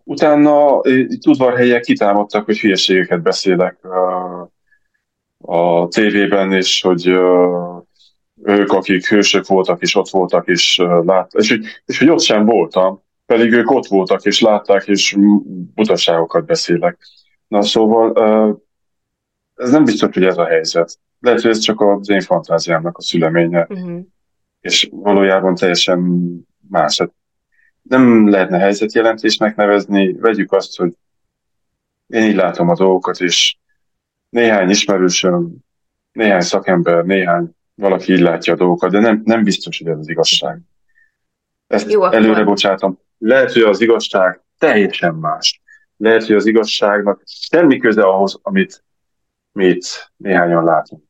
utána 0.04 0.80
itt 0.84 1.28
udvarhelyek 1.28 1.82
kitámadtak, 1.82 2.46
hogy 2.46 2.60
hülyeségeket 2.60 3.22
beszélek 3.22 3.78
a 5.38 5.88
tévében, 5.88 6.54
és 6.54 6.82
hogy 6.82 7.08
ők, 8.44 8.72
akik 8.72 9.08
hősök 9.08 9.48
voltak, 9.48 9.82
és 9.82 9.96
ott 9.96 10.10
voltak, 10.10 10.48
és 10.48 10.78
látták, 10.78 11.42
és, 11.42 11.60
és 11.86 12.00
hogy 12.00 12.10
ott 12.10 12.22
sem 12.22 12.46
voltam, 12.46 13.04
pedig 13.26 13.52
ők 13.54 13.72
ott 13.72 13.86
voltak, 13.86 14.26
és 14.26 14.42
látták, 14.42 14.88
és 14.88 15.16
butaságokat 15.74 16.46
beszélek. 16.46 16.98
Na 17.48 17.62
szóval 17.62 18.14
ez 19.56 19.72
nem 19.72 19.84
biztos, 19.84 20.14
hogy 20.14 20.24
ez 20.24 20.38
a 20.38 20.46
helyzet. 20.46 21.00
Lehet, 21.20 21.42
hogy 21.42 21.52
ez 21.52 21.60
csak 21.60 21.82
az 21.82 22.10
én 22.10 22.22
fantáziámnak 22.22 22.98
a 22.98 23.02
szüleménye, 23.02 23.66
uh-huh. 23.70 24.02
és 24.62 24.90
valójában 24.92 25.56
teljesen 25.56 26.00
más. 26.70 27.00
Hát 27.00 27.12
nem 27.82 28.30
lehetne 28.30 28.58
helyzetjelentésnek 28.58 29.56
nevezni, 29.56 30.14
vegyük 30.14 30.52
azt, 30.52 30.78
hogy 30.78 30.94
én 32.08 32.24
így 32.24 32.36
látom 32.36 32.70
a 32.70 32.76
dolgokat, 32.76 33.20
és 33.20 33.58
néhány 34.30 34.70
ismerősöm, 34.70 35.56
néhány 36.12 36.42
szakember, 36.42 37.06
néhány 37.06 37.56
valaki 37.76 38.14
így 38.14 38.20
látja 38.20 38.54
a 38.54 38.58
dolgokat, 38.58 38.92
de 38.92 39.00
nem, 39.00 39.22
nem 39.26 39.44
biztos, 39.44 39.78
hogy 39.78 39.88
ez 39.88 39.98
az 39.98 40.10
igazság. 40.10 40.60
Ezt 41.68 41.92
Jó, 41.92 42.04
előre 42.04 42.44
bocsátom. 42.44 43.00
Lehet, 43.18 43.52
hogy 43.52 43.62
az 43.62 43.82
igazság 43.82 44.42
teljesen 44.58 45.14
más. 45.16 45.62
Lehet, 45.98 46.26
hogy 46.26 46.36
az 46.36 46.46
igazságnak 46.46 47.22
semmi 47.26 47.78
köze 47.78 48.02
ahhoz, 48.02 48.40
amit 48.42 48.84
mi 49.52 49.66
itt 49.66 50.12
néhányan 50.18 50.64
látunk. 50.64 51.04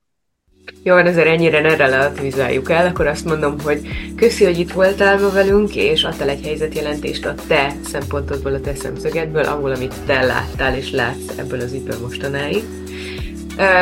Jó, 0.83 0.97
ezért 0.97 1.27
ennyire 1.27 1.61
ne 1.61 1.75
relativizáljuk 1.75 2.71
el, 2.71 2.87
akkor 2.87 3.07
azt 3.07 3.25
mondom, 3.25 3.59
hogy 3.59 3.79
köszi, 4.15 4.45
hogy 4.45 4.59
itt 4.59 4.71
voltál 4.71 5.19
ma 5.19 5.29
velünk, 5.29 5.75
és 5.75 6.03
adtál 6.03 6.29
egy 6.29 6.45
helyzetjelentést 6.45 7.25
a 7.25 7.35
te 7.47 7.75
szempontodból, 7.91 8.53
a 8.53 8.61
te 8.61 8.75
szemszögedből, 8.75 9.43
ahol 9.43 9.71
amit 9.71 9.93
te 10.05 10.21
láttál 10.21 10.75
és 10.77 10.91
látsz 10.91 11.37
ebből 11.37 11.59
az 11.59 11.73
ügyből 11.73 11.97
mostanáig. 12.01 12.63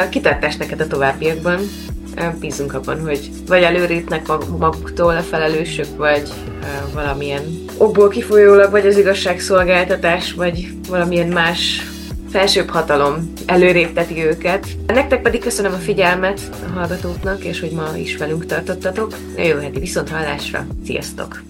Kitartás 0.09 0.55
neked 0.55 0.79
a 0.79 0.87
továbbiakban, 0.87 1.59
bízunk 2.39 2.73
abban, 2.73 3.01
hogy 3.01 3.29
vagy 3.47 3.63
előrítnek 3.63 4.27
maguktól 4.57 5.17
a 5.17 5.21
felelősök, 5.21 5.97
vagy 5.97 6.29
valamilyen 6.93 7.41
okból 7.77 8.07
kifolyólag, 8.07 8.71
vagy 8.71 8.85
az 8.85 8.97
igazságszolgáltatás, 8.97 10.33
vagy 10.33 10.67
valamilyen 10.89 11.27
más 11.27 11.81
felsőbb 12.33 12.69
hatalom 12.69 13.33
előrépteti 13.45 14.25
őket. 14.25 14.67
Nektek 14.87 15.21
pedig 15.21 15.41
köszönöm 15.41 15.73
a 15.73 15.77
figyelmet 15.77 16.41
a 16.67 16.79
hallgatóknak, 16.79 17.43
és 17.43 17.59
hogy 17.59 17.71
ma 17.71 17.97
is 17.97 18.17
velünk 18.17 18.45
tartottatok. 18.45 19.17
A 19.37 19.41
jövő 19.41 19.61
heti 19.61 19.79
viszont 19.79 20.09
hallásra. 20.09 20.67
Sziasztok! 20.85 21.43